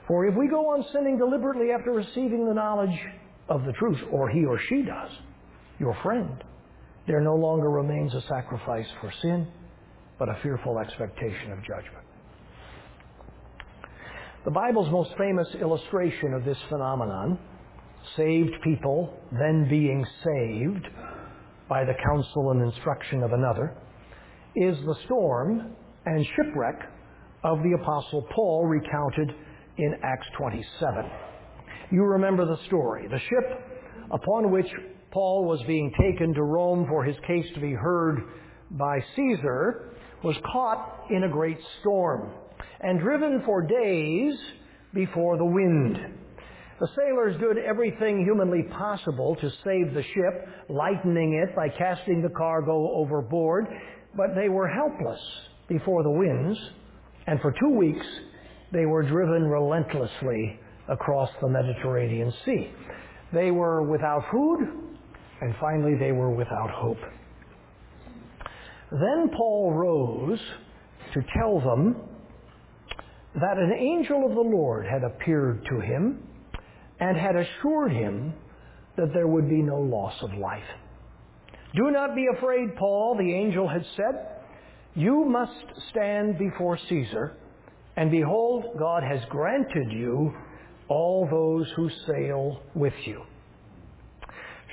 For 0.07 0.25
if 0.25 0.35
we 0.35 0.47
go 0.47 0.69
on 0.69 0.85
sinning 0.91 1.17
deliberately 1.17 1.71
after 1.71 1.91
receiving 1.91 2.45
the 2.45 2.53
knowledge 2.53 2.97
of 3.47 3.63
the 3.65 3.73
truth, 3.73 3.99
or 4.11 4.29
he 4.29 4.45
or 4.45 4.59
she 4.69 4.81
does, 4.81 5.11
your 5.79 5.95
friend, 6.03 6.43
there 7.05 7.21
no 7.21 7.35
longer 7.35 7.69
remains 7.69 8.13
a 8.13 8.21
sacrifice 8.27 8.87
for 8.99 9.13
sin, 9.21 9.47
but 10.17 10.29
a 10.29 10.39
fearful 10.41 10.79
expectation 10.79 11.51
of 11.51 11.59
judgment. 11.59 12.05
The 14.45 14.51
Bible's 14.51 14.91
most 14.91 15.11
famous 15.17 15.47
illustration 15.61 16.33
of 16.33 16.43
this 16.43 16.57
phenomenon, 16.69 17.39
saved 18.15 18.53
people 18.63 19.13
then 19.31 19.67
being 19.69 20.05
saved 20.23 20.87
by 21.69 21.83
the 21.83 21.93
counsel 22.05 22.51
and 22.51 22.61
instruction 22.61 23.23
of 23.23 23.33
another, 23.33 23.75
is 24.55 24.77
the 24.85 24.95
storm 25.05 25.75
and 26.05 26.25
shipwreck 26.35 26.79
of 27.43 27.59
the 27.59 27.77
Apostle 27.81 28.27
Paul 28.33 28.65
recounted 28.65 29.31
in 29.77 29.95
Acts 30.03 30.27
27. 30.37 31.05
You 31.91 32.03
remember 32.03 32.45
the 32.45 32.57
story. 32.67 33.07
The 33.07 33.19
ship 33.19 33.61
upon 34.11 34.51
which 34.51 34.67
Paul 35.11 35.45
was 35.45 35.61
being 35.67 35.91
taken 35.99 36.33
to 36.33 36.43
Rome 36.43 36.85
for 36.89 37.03
his 37.03 37.15
case 37.25 37.45
to 37.53 37.61
be 37.61 37.73
heard 37.73 38.19
by 38.71 38.99
Caesar 39.15 39.93
was 40.23 40.35
caught 40.51 41.05
in 41.09 41.23
a 41.23 41.29
great 41.29 41.59
storm 41.79 42.31
and 42.81 42.99
driven 42.99 43.41
for 43.45 43.61
days 43.61 44.35
before 44.93 45.37
the 45.37 45.45
wind. 45.45 45.97
The 46.79 46.87
sailors 46.95 47.35
did 47.39 47.57
everything 47.63 48.23
humanly 48.23 48.63
possible 48.63 49.35
to 49.37 49.49
save 49.63 49.93
the 49.95 50.03
ship, 50.03 50.47
lightening 50.69 51.33
it 51.33 51.55
by 51.55 51.69
casting 51.69 52.21
the 52.21 52.29
cargo 52.29 52.91
overboard, 52.93 53.65
but 54.15 54.35
they 54.35 54.49
were 54.49 54.67
helpless 54.67 55.19
before 55.67 56.03
the 56.03 56.11
winds, 56.11 56.59
and 57.25 57.41
for 57.41 57.51
two 57.59 57.75
weeks 57.75 58.05
they 58.71 58.85
were 58.85 59.01
driven 59.01 59.47
relentlessly 59.47 60.59
across 60.87 61.29
the 61.41 61.49
Mediterranean 61.49 62.31
Sea. 62.45 62.71
They 63.33 63.49
were 63.49 63.81
without 63.81 64.23
food, 64.31 64.59
and 65.41 65.55
finally 65.59 65.95
they 65.99 66.11
were 66.11 66.29
without 66.29 66.69
hope. 66.69 67.01
Then 68.91 69.31
Paul 69.35 69.73
rose 69.73 70.39
to 71.13 71.21
tell 71.37 71.59
them 71.59 71.95
that 73.35 73.57
an 73.57 73.73
angel 73.73 74.25
of 74.25 74.35
the 74.35 74.41
Lord 74.41 74.85
had 74.85 75.03
appeared 75.03 75.65
to 75.69 75.79
him 75.79 76.23
and 76.99 77.17
had 77.17 77.35
assured 77.35 77.91
him 77.91 78.33
that 78.97 79.13
there 79.13 79.27
would 79.27 79.49
be 79.49 79.61
no 79.61 79.79
loss 79.79 80.15
of 80.21 80.33
life. 80.33 80.63
Do 81.75 81.91
not 81.91 82.15
be 82.15 82.25
afraid, 82.37 82.75
Paul, 82.77 83.15
the 83.17 83.33
angel 83.33 83.67
had 83.67 83.85
said. 83.95 84.15
You 84.95 85.25
must 85.25 85.51
stand 85.91 86.39
before 86.39 86.79
Caesar 86.89 87.37
and 87.97 88.11
behold, 88.11 88.77
God 88.77 89.01
has 89.03 89.19
granted 89.29 89.91
you 89.91 90.31
all 90.87 91.27
those 91.29 91.67
who 91.75 91.89
sail 92.05 92.61
with 92.75 92.93
you. 93.05 93.23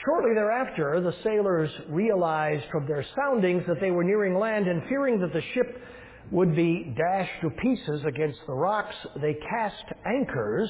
Shortly 0.05 0.35
thereafter, 0.35 1.01
the 1.01 1.15
sailors 1.25 1.71
realized 1.89 2.65
from 2.71 2.87
their 2.87 3.05
soundings 3.17 3.63
that 3.67 3.81
they 3.81 3.91
were 3.91 4.05
nearing 4.05 4.39
land, 4.39 4.69
and 4.69 4.83
fearing 4.91 5.19
that 5.21 5.33
the 5.33 5.41
ship 5.55 5.83
would 6.31 6.55
be 6.55 6.95
dashed 6.97 7.41
to 7.41 7.51
pieces 7.51 8.03
against 8.07 8.39
the 8.47 8.53
rocks, 8.53 8.95
they 9.23 9.35
cast 9.51 9.85
anchors 10.05 10.69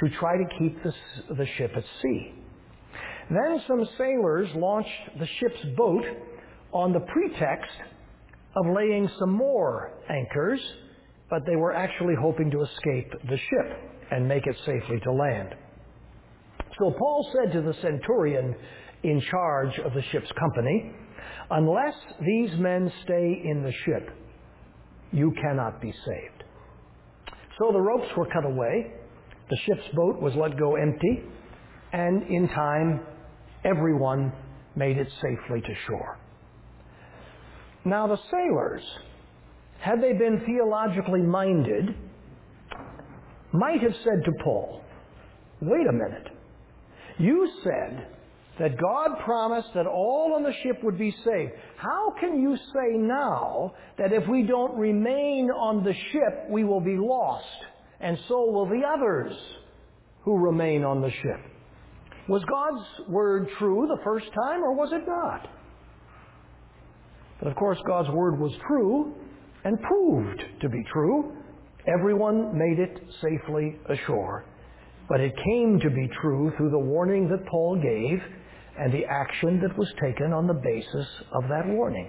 to 0.00 0.08
try 0.18 0.36
to 0.36 0.44
keep 0.58 0.82
the, 0.82 0.92
the 1.34 1.46
ship 1.56 1.72
at 1.76 1.84
sea. 2.02 2.34
Then 3.30 3.62
some 3.66 3.86
sailors 3.98 4.48
launched 4.54 5.18
the 5.18 5.26
ship's 5.40 5.64
boat 5.76 6.04
on 6.72 6.92
the 6.92 7.00
pretext 7.00 7.70
of 8.56 8.74
laying 8.74 9.08
some 9.18 9.32
more 9.32 9.92
anchors 10.10 10.60
but 11.32 11.46
they 11.46 11.56
were 11.56 11.72
actually 11.72 12.14
hoping 12.20 12.50
to 12.50 12.60
escape 12.60 13.10
the 13.30 13.38
ship 13.38 13.78
and 14.10 14.28
make 14.28 14.46
it 14.46 14.54
safely 14.66 15.00
to 15.02 15.10
land. 15.10 15.54
So 16.78 16.90
Paul 16.90 17.26
said 17.32 17.54
to 17.54 17.62
the 17.62 17.72
centurion 17.80 18.54
in 19.02 19.18
charge 19.30 19.78
of 19.78 19.94
the 19.94 20.02
ship's 20.12 20.30
company, 20.38 20.92
Unless 21.50 21.94
these 22.20 22.50
men 22.58 22.92
stay 23.04 23.40
in 23.44 23.62
the 23.62 23.72
ship, 23.72 24.10
you 25.10 25.32
cannot 25.40 25.80
be 25.80 25.90
saved. 25.90 26.44
So 27.58 27.72
the 27.72 27.80
ropes 27.80 28.08
were 28.14 28.26
cut 28.26 28.44
away, 28.44 28.92
the 29.50 29.56
ship's 29.66 29.94
boat 29.94 30.20
was 30.20 30.34
let 30.36 30.58
go 30.58 30.76
empty, 30.76 31.22
and 31.92 32.22
in 32.30 32.48
time, 32.48 33.00
everyone 33.64 34.32
made 34.76 34.96
it 34.96 35.08
safely 35.20 35.60
to 35.60 35.74
shore. 35.86 36.18
Now 37.84 38.06
the 38.06 38.18
sailors 38.30 38.82
had 39.82 40.00
they 40.00 40.12
been 40.12 40.40
theologically 40.46 41.22
minded, 41.22 41.96
might 43.52 43.82
have 43.82 43.94
said 44.04 44.24
to 44.24 44.32
Paul, 44.44 44.80
wait 45.60 45.86
a 45.88 45.92
minute. 45.92 46.28
You 47.18 47.50
said 47.64 48.06
that 48.60 48.80
God 48.80 49.18
promised 49.24 49.70
that 49.74 49.86
all 49.86 50.34
on 50.36 50.44
the 50.44 50.52
ship 50.62 50.84
would 50.84 50.98
be 50.98 51.10
saved. 51.24 51.52
How 51.76 52.14
can 52.20 52.40
you 52.40 52.56
say 52.56 52.96
now 52.96 53.72
that 53.98 54.12
if 54.12 54.28
we 54.28 54.44
don't 54.44 54.78
remain 54.78 55.50
on 55.50 55.82
the 55.82 55.94
ship, 56.12 56.48
we 56.48 56.62
will 56.62 56.80
be 56.80 56.96
lost, 56.96 57.44
and 58.02 58.18
so 58.28 58.50
will 58.50 58.66
the 58.66 58.82
others 58.86 59.32
who 60.24 60.36
remain 60.36 60.84
on 60.84 61.00
the 61.00 61.10
ship? 61.10 61.40
Was 62.28 62.42
God's 62.44 63.08
word 63.08 63.48
true 63.58 63.86
the 63.88 64.02
first 64.04 64.26
time, 64.34 64.62
or 64.62 64.74
was 64.74 64.90
it 64.92 65.02
not? 65.06 65.48
But 67.38 67.48
of 67.48 67.56
course, 67.56 67.78
God's 67.86 68.08
word 68.10 68.38
was 68.38 68.52
true, 68.66 69.14
and 69.64 69.80
proved 69.80 70.42
to 70.60 70.68
be 70.68 70.84
true. 70.92 71.32
Everyone 71.86 72.56
made 72.56 72.78
it 72.78 73.02
safely 73.20 73.76
ashore. 73.88 74.44
But 75.08 75.20
it 75.20 75.32
came 75.44 75.80
to 75.80 75.90
be 75.90 76.08
true 76.20 76.52
through 76.56 76.70
the 76.70 76.78
warning 76.78 77.28
that 77.28 77.46
Paul 77.46 77.76
gave 77.76 78.20
and 78.78 78.92
the 78.92 79.04
action 79.04 79.60
that 79.60 79.76
was 79.76 79.88
taken 80.00 80.32
on 80.32 80.46
the 80.46 80.54
basis 80.54 81.06
of 81.34 81.48
that 81.48 81.66
warning. 81.66 82.08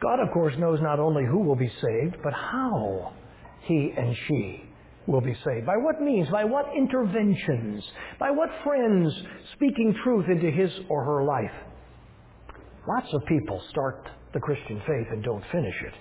God, 0.00 0.20
of 0.20 0.30
course, 0.32 0.54
knows 0.58 0.80
not 0.82 0.98
only 0.98 1.24
who 1.24 1.40
will 1.40 1.56
be 1.56 1.70
saved, 1.80 2.16
but 2.22 2.32
how 2.32 3.12
he 3.64 3.92
and 3.96 4.16
she 4.28 4.64
will 5.06 5.20
be 5.20 5.34
saved. 5.44 5.66
By 5.66 5.76
what 5.76 6.00
means? 6.00 6.28
By 6.30 6.44
what 6.44 6.66
interventions? 6.76 7.84
By 8.18 8.30
what 8.30 8.48
friends 8.64 9.12
speaking 9.54 9.94
truth 10.04 10.26
into 10.28 10.50
his 10.50 10.70
or 10.88 11.04
her 11.04 11.24
life? 11.24 11.52
Lots 12.88 13.12
of 13.12 13.24
people 13.26 13.62
start 13.70 14.08
the 14.34 14.40
Christian 14.40 14.80
faith 14.86 15.06
and 15.10 15.22
don't 15.22 15.44
finish 15.52 15.74
it. 15.86 15.94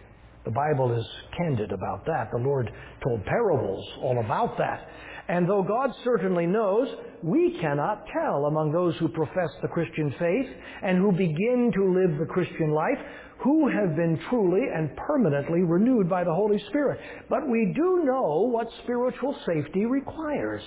The 0.45 0.51
Bible 0.51 0.97
is 0.97 1.05
candid 1.37 1.71
about 1.71 2.05
that. 2.05 2.29
The 2.31 2.39
Lord 2.39 2.71
told 3.03 3.23
parables 3.25 3.85
all 4.01 4.19
about 4.19 4.57
that. 4.57 4.87
And 5.27 5.47
though 5.47 5.61
God 5.61 5.91
certainly 6.03 6.47
knows, 6.47 6.87
we 7.21 7.57
cannot 7.61 8.05
tell 8.11 8.45
among 8.45 8.71
those 8.71 8.95
who 8.97 9.07
profess 9.07 9.51
the 9.61 9.67
Christian 9.67 10.13
faith 10.17 10.49
and 10.81 10.97
who 10.97 11.11
begin 11.11 11.71
to 11.75 11.93
live 11.93 12.17
the 12.17 12.25
Christian 12.25 12.71
life 12.71 12.97
who 13.43 13.67
have 13.69 13.95
been 13.95 14.19
truly 14.29 14.61
and 14.73 14.95
permanently 14.95 15.61
renewed 15.63 16.09
by 16.09 16.23
the 16.23 16.33
Holy 16.33 16.59
Spirit. 16.69 16.99
But 17.29 17.47
we 17.47 17.73
do 17.75 18.03
know 18.03 18.49
what 18.51 18.67
spiritual 18.83 19.35
safety 19.45 19.85
requires 19.85 20.61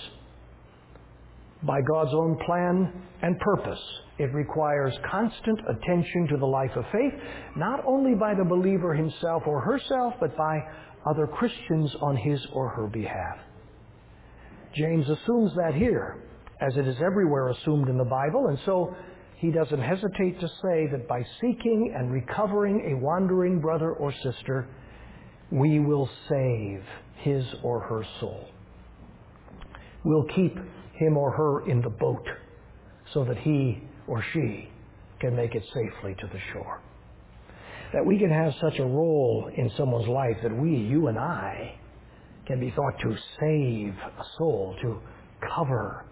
by 1.63 1.81
God's 1.81 2.13
own 2.13 2.39
plan 2.45 2.93
and 3.23 3.39
purpose. 3.39 3.81
It 4.19 4.35
requires 4.35 4.93
constant 5.11 5.61
attention 5.69 6.29
to 6.31 6.37
the 6.37 6.47
life 6.47 6.73
of 6.77 6.85
faith, 6.93 7.13
not 7.57 7.85
only 7.87 8.15
by 8.15 8.35
the 8.35 8.45
believer 8.45 8.95
himself 8.95 9.45
or 9.47 9.61
herself, 9.61 10.15
but 10.21 10.37
by 10.37 10.59
other 11.09 11.27
Christians 11.27 11.95
on 12.01 12.17
his 12.17 12.41
or 12.53 12.69
her 12.69 12.87
behalf. 12.87 13.39
James 14.75 15.09
assumes 15.09 15.53
that 15.57 15.75
here, 15.75 16.23
as 16.61 16.77
it 16.77 16.87
is 16.87 16.97
everywhere 17.05 17.49
assumed 17.51 17.89
in 17.89 17.97
the 17.97 18.05
Bible, 18.05 18.49
and 18.49 18.59
so 18.65 18.95
he 19.45 19.51
doesn't 19.51 19.83
hesitate 19.83 20.41
to 20.41 20.49
say 20.63 20.87
that 20.91 21.07
by 21.07 21.23
seeking 21.39 21.95
and 21.95 22.11
recovering 22.11 22.93
a 22.93 22.97
wandering 22.97 23.61
brother 23.61 23.93
or 23.93 24.11
sister, 24.23 24.67
we 25.51 25.79
will 25.81 26.09
save 26.31 26.83
his 27.17 27.45
or 27.63 27.81
her 27.81 28.03
soul. 28.21 28.49
We'll 30.03 30.25
keep 30.35 30.57
him 30.95 31.19
or 31.19 31.31
her 31.31 31.69
in 31.69 31.83
the 31.83 31.91
boat 31.91 32.27
so 33.13 33.27
that 33.27 33.37
he 33.37 33.83
or 34.07 34.25
she 34.33 34.71
can 35.21 35.37
make 35.37 35.55
it 35.55 35.63
safely 35.75 36.15
to 36.21 36.27
the 36.27 36.41
shore. 36.55 36.81
That 37.93 38.07
we 38.07 38.19
can 38.19 38.31
have 38.31 38.55
such 38.63 38.79
a 38.79 38.85
role 38.85 39.51
in 39.55 39.71
someone's 39.77 40.09
life 40.09 40.39
that 40.43 40.57
we, 40.57 40.75
you 40.75 41.09
and 41.09 41.19
I, 41.19 41.79
can 42.47 42.61
be 42.61 42.71
thought 42.71 42.99
to 43.03 43.15
save 43.39 43.95
a 44.19 44.25
soul, 44.39 44.75
to 44.81 45.01
cover 45.55 46.07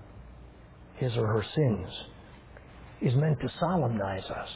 his 0.96 1.16
or 1.16 1.26
her 1.28 1.44
sins 1.54 1.88
is 3.02 3.14
meant 3.16 3.40
to 3.40 3.48
solemnize 3.58 4.24
us, 4.24 4.48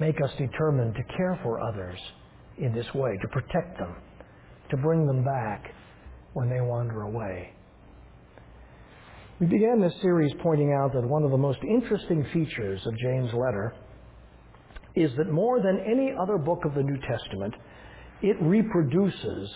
make 0.00 0.16
us 0.22 0.30
determined 0.38 0.94
to 0.94 1.16
care 1.16 1.38
for 1.42 1.60
others 1.60 1.98
in 2.58 2.72
this 2.74 2.86
way, 2.94 3.16
to 3.20 3.28
protect 3.28 3.78
them, 3.78 3.94
to 4.70 4.76
bring 4.76 5.06
them 5.06 5.24
back 5.24 5.72
when 6.32 6.48
they 6.48 6.60
wander 6.60 7.02
away. 7.02 7.50
We 9.40 9.46
began 9.46 9.80
this 9.80 9.94
series 10.00 10.32
pointing 10.42 10.72
out 10.72 10.92
that 10.92 11.02
one 11.02 11.24
of 11.24 11.30
the 11.30 11.38
most 11.38 11.58
interesting 11.68 12.24
features 12.32 12.80
of 12.86 12.96
James' 12.98 13.32
letter 13.34 13.74
is 14.94 15.10
that 15.16 15.30
more 15.30 15.60
than 15.60 15.80
any 15.80 16.12
other 16.20 16.38
book 16.38 16.64
of 16.64 16.74
the 16.74 16.82
New 16.82 16.96
Testament, 17.08 17.54
it 18.22 18.36
reproduces 18.40 19.50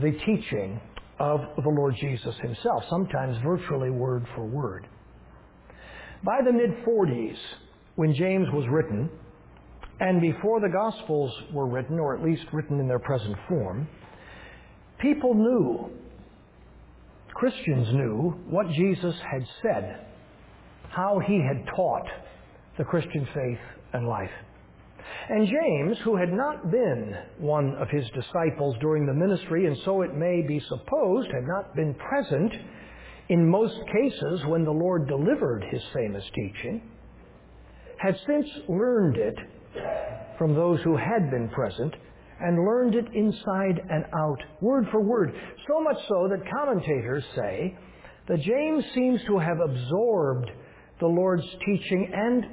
the 0.00 0.12
teaching 0.24 0.80
of 1.18 1.40
the 1.62 1.68
Lord 1.68 1.94
Jesus 2.00 2.34
himself, 2.40 2.84
sometimes 2.88 3.36
virtually 3.44 3.90
word 3.90 4.24
for 4.34 4.44
word. 4.44 4.86
By 6.24 6.40
the 6.42 6.52
mid 6.52 6.70
40s, 6.86 7.36
when 7.96 8.14
James 8.14 8.48
was 8.52 8.66
written, 8.70 9.10
and 10.00 10.22
before 10.22 10.58
the 10.60 10.70
Gospels 10.70 11.30
were 11.52 11.66
written, 11.66 11.98
or 11.98 12.16
at 12.16 12.24
least 12.24 12.44
written 12.50 12.80
in 12.80 12.88
their 12.88 12.98
present 12.98 13.36
form, 13.46 13.86
people 15.00 15.34
knew, 15.34 15.90
Christians 17.34 17.88
knew, 17.92 18.34
what 18.48 18.70
Jesus 18.70 19.14
had 19.30 19.46
said, 19.60 20.06
how 20.88 21.20
he 21.26 21.42
had 21.46 21.66
taught 21.76 22.06
the 22.78 22.84
Christian 22.84 23.28
faith 23.34 23.58
and 23.92 24.08
life. 24.08 24.30
And 25.28 25.46
James, 25.46 25.98
who 26.04 26.16
had 26.16 26.32
not 26.32 26.70
been 26.70 27.14
one 27.38 27.74
of 27.76 27.88
his 27.90 28.04
disciples 28.14 28.76
during 28.80 29.04
the 29.04 29.12
ministry, 29.12 29.66
and 29.66 29.76
so 29.84 30.00
it 30.00 30.14
may 30.14 30.42
be 30.46 30.60
supposed 30.68 31.30
had 31.32 31.46
not 31.46 31.74
been 31.76 31.94
present 31.94 32.52
in 33.28 33.48
most 33.48 33.78
cases 33.86 34.40
when 34.46 34.64
the 34.64 34.70
Lord 34.70 35.08
delivered 35.08 35.64
his 35.70 35.82
famous 35.94 36.24
teaching, 36.34 36.82
had 37.98 38.16
since 38.26 38.46
learned 38.68 39.16
it 39.16 39.36
from 40.38 40.54
those 40.54 40.80
who 40.82 40.96
had 40.96 41.30
been 41.30 41.48
present 41.48 41.94
and 42.40 42.64
learned 42.64 42.94
it 42.94 43.06
inside 43.14 43.80
and 43.90 44.04
out, 44.14 44.38
word 44.60 44.86
for 44.90 45.00
word. 45.00 45.32
So 45.68 45.80
much 45.80 45.96
so 46.08 46.28
that 46.28 46.50
commentators 46.50 47.24
say 47.34 47.78
that 48.28 48.40
James 48.40 48.84
seems 48.94 49.20
to 49.26 49.38
have 49.38 49.58
absorbed 49.60 50.50
the 51.00 51.06
Lord's 51.06 51.46
teaching 51.64 52.10
and 52.12 52.44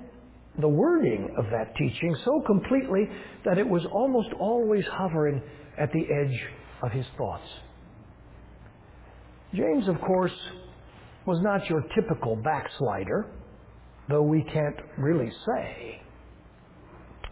the 0.60 0.68
wording 0.68 1.34
of 1.38 1.46
that 1.46 1.76
teaching 1.78 2.16
so 2.24 2.42
completely 2.46 3.08
that 3.46 3.58
it 3.58 3.68
was 3.68 3.86
almost 3.92 4.30
always 4.40 4.86
hovering 4.92 5.42
at 5.78 5.92
the 5.92 6.04
edge 6.14 6.40
of 6.84 6.92
his 6.92 7.06
thoughts. 7.18 7.48
James, 9.54 9.88
of 9.90 10.00
course, 10.02 10.32
was 11.26 11.40
not 11.42 11.70
your 11.70 11.84
typical 11.94 12.38
backslider, 12.38 13.26
though 14.08 14.24
we 14.24 14.44
can't 14.44 14.78
really 14.98 15.32
say. 15.46 16.02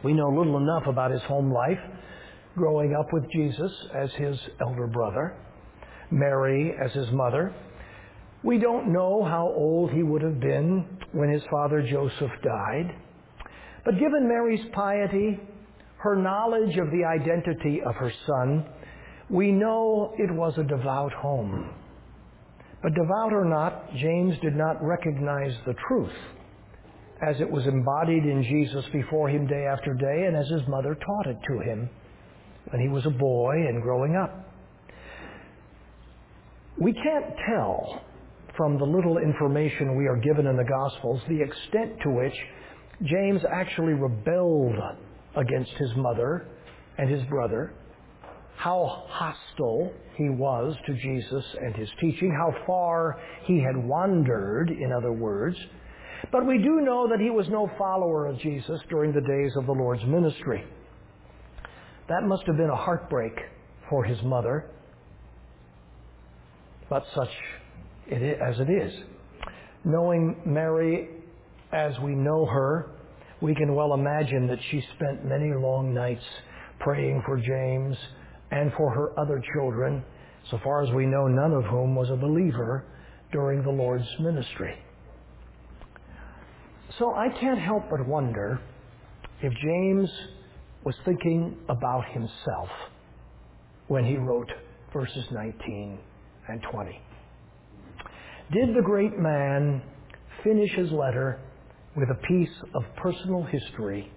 We 0.03 0.13
know 0.13 0.29
little 0.29 0.57
enough 0.57 0.83
about 0.87 1.11
his 1.11 1.21
home 1.23 1.51
life, 1.51 1.79
growing 2.55 2.93
up 2.93 3.07
with 3.13 3.23
Jesus 3.31 3.71
as 3.95 4.09
his 4.17 4.37
elder 4.59 4.87
brother, 4.87 5.37
Mary 6.11 6.73
as 6.83 6.91
his 6.91 7.09
mother. 7.11 7.53
We 8.43 8.57
don't 8.57 8.91
know 8.91 9.23
how 9.23 9.53
old 9.55 9.91
he 9.91 10.03
would 10.03 10.21
have 10.21 10.39
been 10.39 10.85
when 11.13 11.29
his 11.29 11.43
father 11.49 11.81
Joseph 11.89 12.31
died. 12.43 12.95
But 13.85 13.99
given 13.99 14.27
Mary's 14.27 14.65
piety, 14.73 15.39
her 15.97 16.15
knowledge 16.15 16.77
of 16.77 16.91
the 16.91 17.05
identity 17.05 17.81
of 17.85 17.95
her 17.95 18.11
son, 18.27 18.65
we 19.29 19.51
know 19.51 20.13
it 20.17 20.33
was 20.33 20.53
a 20.57 20.63
devout 20.63 21.13
home. 21.13 21.69
But 22.81 22.93
devout 22.93 23.33
or 23.33 23.45
not, 23.45 23.93
James 23.95 24.37
did 24.41 24.55
not 24.55 24.81
recognize 24.81 25.53
the 25.65 25.75
truth 25.87 26.15
as 27.21 27.35
it 27.41 27.51
was 27.51 27.65
embodied 27.67 28.23
in 28.23 28.43
Jesus 28.43 28.85
before 28.93 29.29
him 29.29 29.45
day 29.45 29.65
after 29.65 29.93
day 29.93 30.25
and 30.27 30.37
as 30.37 30.47
his 30.47 30.61
mother 30.69 30.95
taught 30.95 31.27
it 31.27 31.37
to 31.47 31.59
him 31.59 31.89
when 32.71 32.81
he 32.81 32.87
was 32.87 33.05
a 33.05 33.09
boy 33.09 33.53
and 33.55 33.81
growing 33.81 34.15
up. 34.15 34.45
We 36.79 36.93
can't 36.93 37.25
tell 37.49 38.01
from 38.55 38.77
the 38.77 38.85
little 38.85 39.17
information 39.17 39.97
we 39.97 40.07
are 40.07 40.15
given 40.15 40.47
in 40.47 40.55
the 40.55 40.63
Gospels 40.63 41.21
the 41.27 41.41
extent 41.41 41.99
to 42.03 42.09
which 42.09 42.33
James 43.03 43.41
actually 43.51 43.93
rebelled 43.93 44.75
against 45.35 45.71
his 45.71 45.89
mother 45.97 46.47
and 46.97 47.09
his 47.09 47.23
brother, 47.29 47.73
how 48.59 49.05
hostile 49.07 49.89
he 50.17 50.27
was 50.27 50.75
to 50.85 50.93
Jesus 50.93 51.45
and 51.61 51.73
his 51.77 51.87
teaching, 52.01 52.29
how 52.29 52.53
far 52.67 53.17
he 53.45 53.57
had 53.57 53.77
wandered, 53.77 54.69
in 54.69 54.91
other 54.91 55.13
words. 55.13 55.55
But 56.29 56.45
we 56.45 56.57
do 56.57 56.81
know 56.81 57.07
that 57.07 57.21
he 57.21 57.29
was 57.29 57.47
no 57.47 57.71
follower 57.77 58.27
of 58.27 58.37
Jesus 58.39 58.81
during 58.89 59.13
the 59.13 59.21
days 59.21 59.53
of 59.55 59.65
the 59.65 59.71
Lord's 59.71 60.03
ministry. 60.03 60.65
That 62.09 62.23
must 62.23 62.43
have 62.47 62.57
been 62.57 62.69
a 62.69 62.75
heartbreak 62.75 63.31
for 63.89 64.03
his 64.03 64.21
mother, 64.23 64.69
but 66.89 67.05
such 67.15 67.29
it 68.07 68.21
is, 68.21 68.37
as 68.45 68.59
it 68.59 68.69
is. 68.69 68.93
Knowing 69.85 70.35
Mary 70.45 71.07
as 71.71 71.97
we 71.99 72.13
know 72.13 72.45
her, 72.45 72.91
we 73.39 73.55
can 73.55 73.73
well 73.73 73.93
imagine 73.93 74.47
that 74.47 74.59
she 74.69 74.83
spent 74.97 75.23
many 75.23 75.53
long 75.53 75.93
nights 75.93 76.25
praying 76.81 77.23
for 77.25 77.37
James 77.37 77.95
and 78.51 78.71
for 78.77 78.91
her 78.91 79.19
other 79.19 79.41
children, 79.53 80.03
so 80.49 80.59
far 80.63 80.83
as 80.83 80.91
we 80.91 81.05
know, 81.05 81.27
none 81.27 81.53
of 81.53 81.65
whom 81.65 81.95
was 81.95 82.09
a 82.09 82.15
believer 82.15 82.85
during 83.31 83.63
the 83.63 83.69
Lord's 83.69 84.07
ministry. 84.19 84.75
So 86.97 87.13
I 87.13 87.29
can't 87.39 87.59
help 87.59 87.83
but 87.89 88.05
wonder 88.07 88.59
if 89.41 89.53
James 89.63 90.09
was 90.83 90.95
thinking 91.05 91.57
about 91.69 92.05
himself 92.11 92.69
when 93.87 94.05
he 94.05 94.17
wrote 94.17 94.49
verses 94.91 95.25
19 95.31 95.99
and 96.47 96.61
20. 96.71 97.01
Did 98.51 98.75
the 98.75 98.81
great 98.81 99.17
man 99.17 99.83
finish 100.43 100.71
his 100.75 100.91
letter 100.91 101.39
with 101.95 102.09
a 102.09 102.27
piece 102.27 102.55
of 102.73 102.83
personal 102.97 103.43
history 103.43 104.11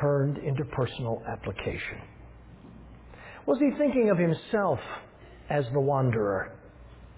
turned 0.00 0.38
into 0.38 0.64
personal 0.66 1.22
application? 1.28 1.98
Was 3.48 3.58
he 3.60 3.70
thinking 3.78 4.10
of 4.10 4.18
himself 4.18 4.78
as 5.48 5.64
the 5.72 5.80
wanderer, 5.80 6.52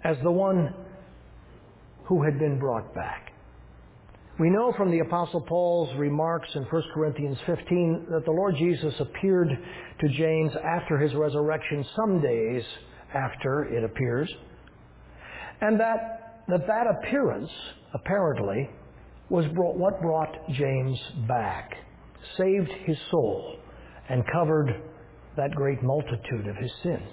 as 0.05 0.17
the 0.23 0.31
one 0.31 0.73
who 2.05 2.23
had 2.23 2.39
been 2.39 2.57
brought 2.57 2.95
back? 2.95 3.33
We 4.39 4.49
know 4.49 4.73
from 4.77 4.93
the 4.93 5.01
Apostle 5.01 5.41
Paul's 5.41 5.93
remarks 5.99 6.49
in 6.55 6.63
1 6.63 6.83
Corinthians 6.95 7.37
15 7.47 8.07
that 8.13 8.25
the 8.25 8.31
Lord 8.31 8.55
Jesus 8.57 8.95
appeared 9.01 9.49
to 9.49 10.09
James 10.09 10.53
after 10.65 10.99
his 10.99 11.13
resurrection, 11.15 11.85
some 11.97 12.21
days 12.21 12.63
after 13.13 13.65
it 13.65 13.83
appears, 13.83 14.33
and 15.61 15.81
that 15.81 16.45
that, 16.49 16.65
that 16.65 16.87
appearance, 16.87 17.51
apparently, 17.93 18.71
was 19.31 19.47
brought, 19.57 19.77
what 19.77 20.01
brought 20.01 20.33
James 20.53 20.97
back, 21.27 21.73
saved 22.39 22.71
his 22.87 22.97
soul, 23.11 23.57
and 24.09 24.23
covered 24.33 24.81
that 25.41 25.55
great 25.55 25.83
multitude 25.83 26.47
of 26.47 26.57
his 26.57 26.71
sins. 26.83 27.09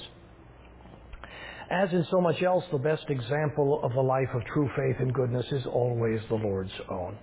As 1.71 1.89
in 1.93 2.05
so 2.11 2.19
much 2.19 2.41
else, 2.43 2.63
the 2.73 2.77
best 2.77 3.05
example 3.07 3.79
of 3.83 3.93
the 3.93 4.01
life 4.01 4.27
of 4.33 4.43
true 4.53 4.69
faith 4.75 4.97
and 4.99 5.13
goodness 5.13 5.45
is 5.51 5.65
always 5.65 6.19
the 6.27 6.35
Lord's 6.35 6.73
own. 6.89 7.17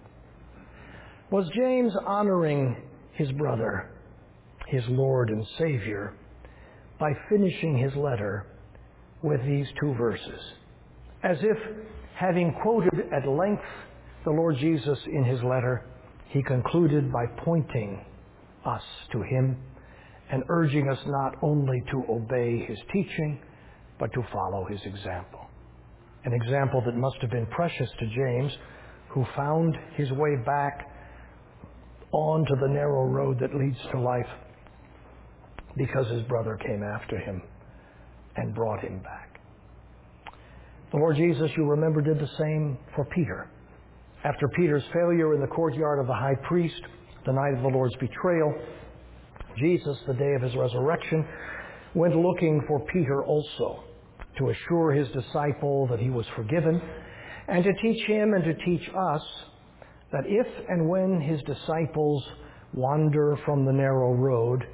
Was 1.31 1.47
James 1.55 1.93
honoring 2.07 2.77
his 3.13 3.31
brother, 3.33 3.91
his 4.69 4.83
Lord 4.89 5.29
and 5.29 5.47
Savior, 5.59 6.15
by 6.99 7.13
finishing 7.29 7.77
his 7.77 7.95
letter 7.97 8.47
with 9.23 9.45
these 9.45 9.67
two 9.79 9.93
verses? 9.95 10.41
As 11.23 11.37
if, 11.43 11.59
having 12.17 12.55
quoted 12.63 13.13
at 13.13 13.29
length 13.29 13.63
the 14.25 14.31
Lord 14.31 14.57
Jesus 14.57 14.99
in 15.07 15.25
his 15.25 15.43
letter, 15.43 15.85
he 16.29 16.43
concluded 16.43 17.13
by 17.13 17.27
pointing 17.45 18.03
us 18.65 18.83
to 19.13 19.21
him 19.21 19.59
and 20.31 20.43
urging 20.49 20.89
us 20.89 20.99
not 21.07 21.37
only 21.43 21.83
to 21.91 22.05
obey 22.09 22.65
his 22.67 22.79
teaching, 22.93 23.41
but 23.99 24.13
to 24.13 24.23
follow 24.33 24.67
his 24.67 24.81
example. 24.85 25.41
An 26.25 26.33
example 26.33 26.83
that 26.87 26.97
must 26.97 27.17
have 27.21 27.31
been 27.31 27.47
precious 27.47 27.89
to 27.99 28.07
James, 28.07 28.53
who 29.11 29.25
found 29.37 29.77
his 29.97 30.11
way 30.13 30.37
back 30.45 30.89
onto 32.13 32.57
the 32.57 32.69
narrow 32.69 33.07
road 33.07 33.39
that 33.41 33.55
leads 33.55 33.79
to 33.93 34.01
life 34.01 34.27
because 35.77 36.07
his 36.09 36.23
brother 36.23 36.57
came 36.65 36.83
after 36.83 37.19
him 37.19 37.43
and 38.37 38.55
brought 38.55 38.81
him 38.81 38.99
back. 39.01 39.41
The 40.93 40.99
Lord 40.99 41.17
Jesus, 41.17 41.51
you 41.57 41.65
remember, 41.65 42.01
did 42.01 42.19
the 42.19 42.31
same 42.39 42.79
for 42.95 43.05
Peter. 43.07 43.49
After 44.25 44.49
Peter's 44.49 44.85
failure 44.93 45.35
in 45.35 45.41
the 45.41 45.47
courtyard 45.49 45.99
of 45.99 46.07
the 46.07 46.15
high 46.15 46.37
priest, 46.47 46.81
the 47.27 47.33
night 47.33 47.55
of 47.55 47.63
the 47.63 47.69
Lord's 47.69 47.97
betrayal, 47.97 48.55
Jesus, 49.59 49.97
the 50.07 50.15
day 50.15 50.35
of 50.35 50.43
his 50.43 50.55
resurrection, 50.57 51.27
went 51.95 52.17
looking 52.17 52.63
for 52.67 52.81
Peter 52.93 53.25
also 53.25 53.85
to 54.39 54.51
assure 54.51 54.93
his 54.93 55.09
disciple 55.09 55.87
that 55.89 56.01
he 56.01 56.11
was 56.11 56.27
forgiven 56.35 56.81
and 57.49 57.63
to 57.63 57.73
teach 57.83 58.05
him 58.07 58.35
and 58.35 58.45
to 58.45 58.55
teach 58.65 58.89
us 58.89 59.23
that 60.13 60.25
if 60.27 60.47
and 60.69 60.89
when 60.89 61.21
his 61.21 61.41
disciples 61.43 62.25
wander 62.73 63.39
from 63.45 63.65
the 63.65 63.73
narrow 63.73 64.13
road, 64.13 64.65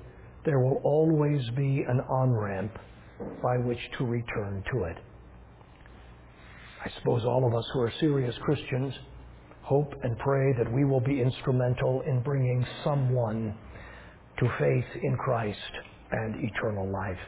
there 0.45 0.61
will 0.61 0.81
always 0.85 1.43
be 1.57 1.85
an 1.89 2.01
on 2.09 2.33
ramp 2.33 2.72
by 3.43 3.59
which 3.59 3.78
to 3.99 4.05
return 4.05 4.64
to 4.72 4.85
it. 4.85 4.97
I 6.85 6.91
suppose 6.99 7.24
all 7.24 7.47
of 7.47 7.55
us 7.55 7.64
who 7.74 7.81
are 7.81 7.93
serious 8.01 8.35
Christians 8.43 8.95
hope 9.62 9.93
and 10.03 10.18
pray 10.18 10.55
that 10.59 10.72
we 10.72 10.85
will 10.85 11.01
be 11.01 11.20
instrumental 11.20 12.03
in 12.07 12.22
bringing 12.22 12.66
someone 12.83 13.55
to 14.41 14.49
faith 14.59 15.03
in 15.03 15.16
Christ 15.16 15.59
and 16.11 16.34
eternal 16.43 16.91
life. 16.91 17.18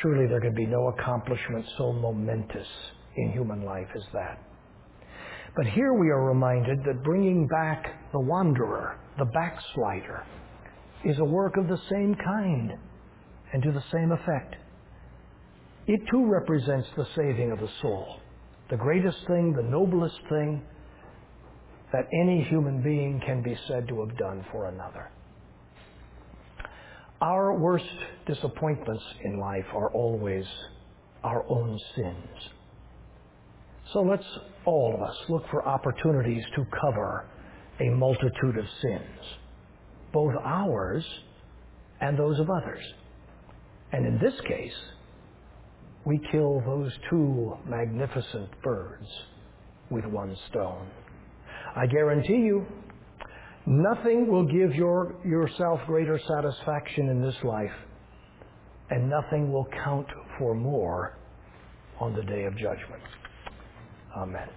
Surely 0.00 0.26
there 0.26 0.40
can 0.40 0.54
be 0.54 0.66
no 0.66 0.88
accomplishment 0.88 1.66
so 1.76 1.92
momentous 1.92 2.66
in 3.16 3.32
human 3.32 3.64
life 3.64 3.88
as 3.94 4.02
that. 4.12 4.40
But 5.54 5.66
here 5.66 5.92
we 5.92 6.08
are 6.08 6.24
reminded 6.24 6.78
that 6.84 7.02
bringing 7.02 7.46
back 7.46 7.84
the 8.12 8.20
wanderer, 8.20 8.98
the 9.18 9.26
backslider, 9.26 10.24
is 11.04 11.18
a 11.18 11.24
work 11.24 11.56
of 11.58 11.68
the 11.68 11.80
same 11.90 12.14
kind 12.14 12.72
and 13.52 13.62
to 13.62 13.72
the 13.72 13.84
same 13.92 14.12
effect. 14.12 14.56
It 15.86 16.00
too 16.10 16.24
represents 16.24 16.88
the 16.96 17.06
saving 17.16 17.50
of 17.50 17.58
the 17.58 17.68
soul, 17.82 18.20
the 18.70 18.76
greatest 18.76 19.18
thing, 19.26 19.52
the 19.52 19.62
noblest 19.62 20.20
thing 20.30 20.62
that 21.92 22.06
any 22.22 22.44
human 22.44 22.80
being 22.82 23.20
can 23.26 23.42
be 23.42 23.58
said 23.68 23.88
to 23.88 24.00
have 24.00 24.16
done 24.16 24.46
for 24.50 24.68
another. 24.68 25.10
Our 27.22 27.54
worst 27.54 27.84
disappointments 28.26 29.04
in 29.22 29.38
life 29.38 29.66
are 29.72 29.92
always 29.92 30.44
our 31.22 31.44
own 31.48 31.78
sins. 31.94 32.48
So 33.92 34.00
let's, 34.02 34.26
all 34.64 34.92
of 34.92 35.00
us, 35.00 35.14
look 35.28 35.44
for 35.48 35.64
opportunities 35.64 36.42
to 36.56 36.66
cover 36.80 37.24
a 37.78 37.90
multitude 37.90 38.58
of 38.58 38.64
sins, 38.82 39.38
both 40.12 40.34
ours 40.44 41.04
and 42.00 42.18
those 42.18 42.40
of 42.40 42.50
others. 42.50 42.82
And 43.92 44.04
in 44.04 44.18
this 44.18 44.34
case, 44.48 44.74
we 46.04 46.20
kill 46.32 46.60
those 46.66 46.90
two 47.08 47.56
magnificent 47.68 48.50
birds 48.64 49.06
with 49.90 50.06
one 50.06 50.36
stone. 50.50 50.88
I 51.76 51.86
guarantee 51.86 52.38
you, 52.38 52.66
nothing 53.66 54.28
will 54.28 54.46
give 54.46 54.74
your, 54.74 55.14
yourself 55.24 55.80
greater 55.86 56.18
satisfaction 56.28 57.08
in 57.08 57.22
this 57.22 57.36
life, 57.44 57.70
and 58.90 59.08
nothing 59.08 59.52
will 59.52 59.66
count 59.84 60.06
for 60.38 60.54
more 60.54 61.16
on 62.00 62.14
the 62.14 62.22
day 62.22 62.44
of 62.44 62.54
judgment. 62.54 63.02
Amen. 64.16 64.48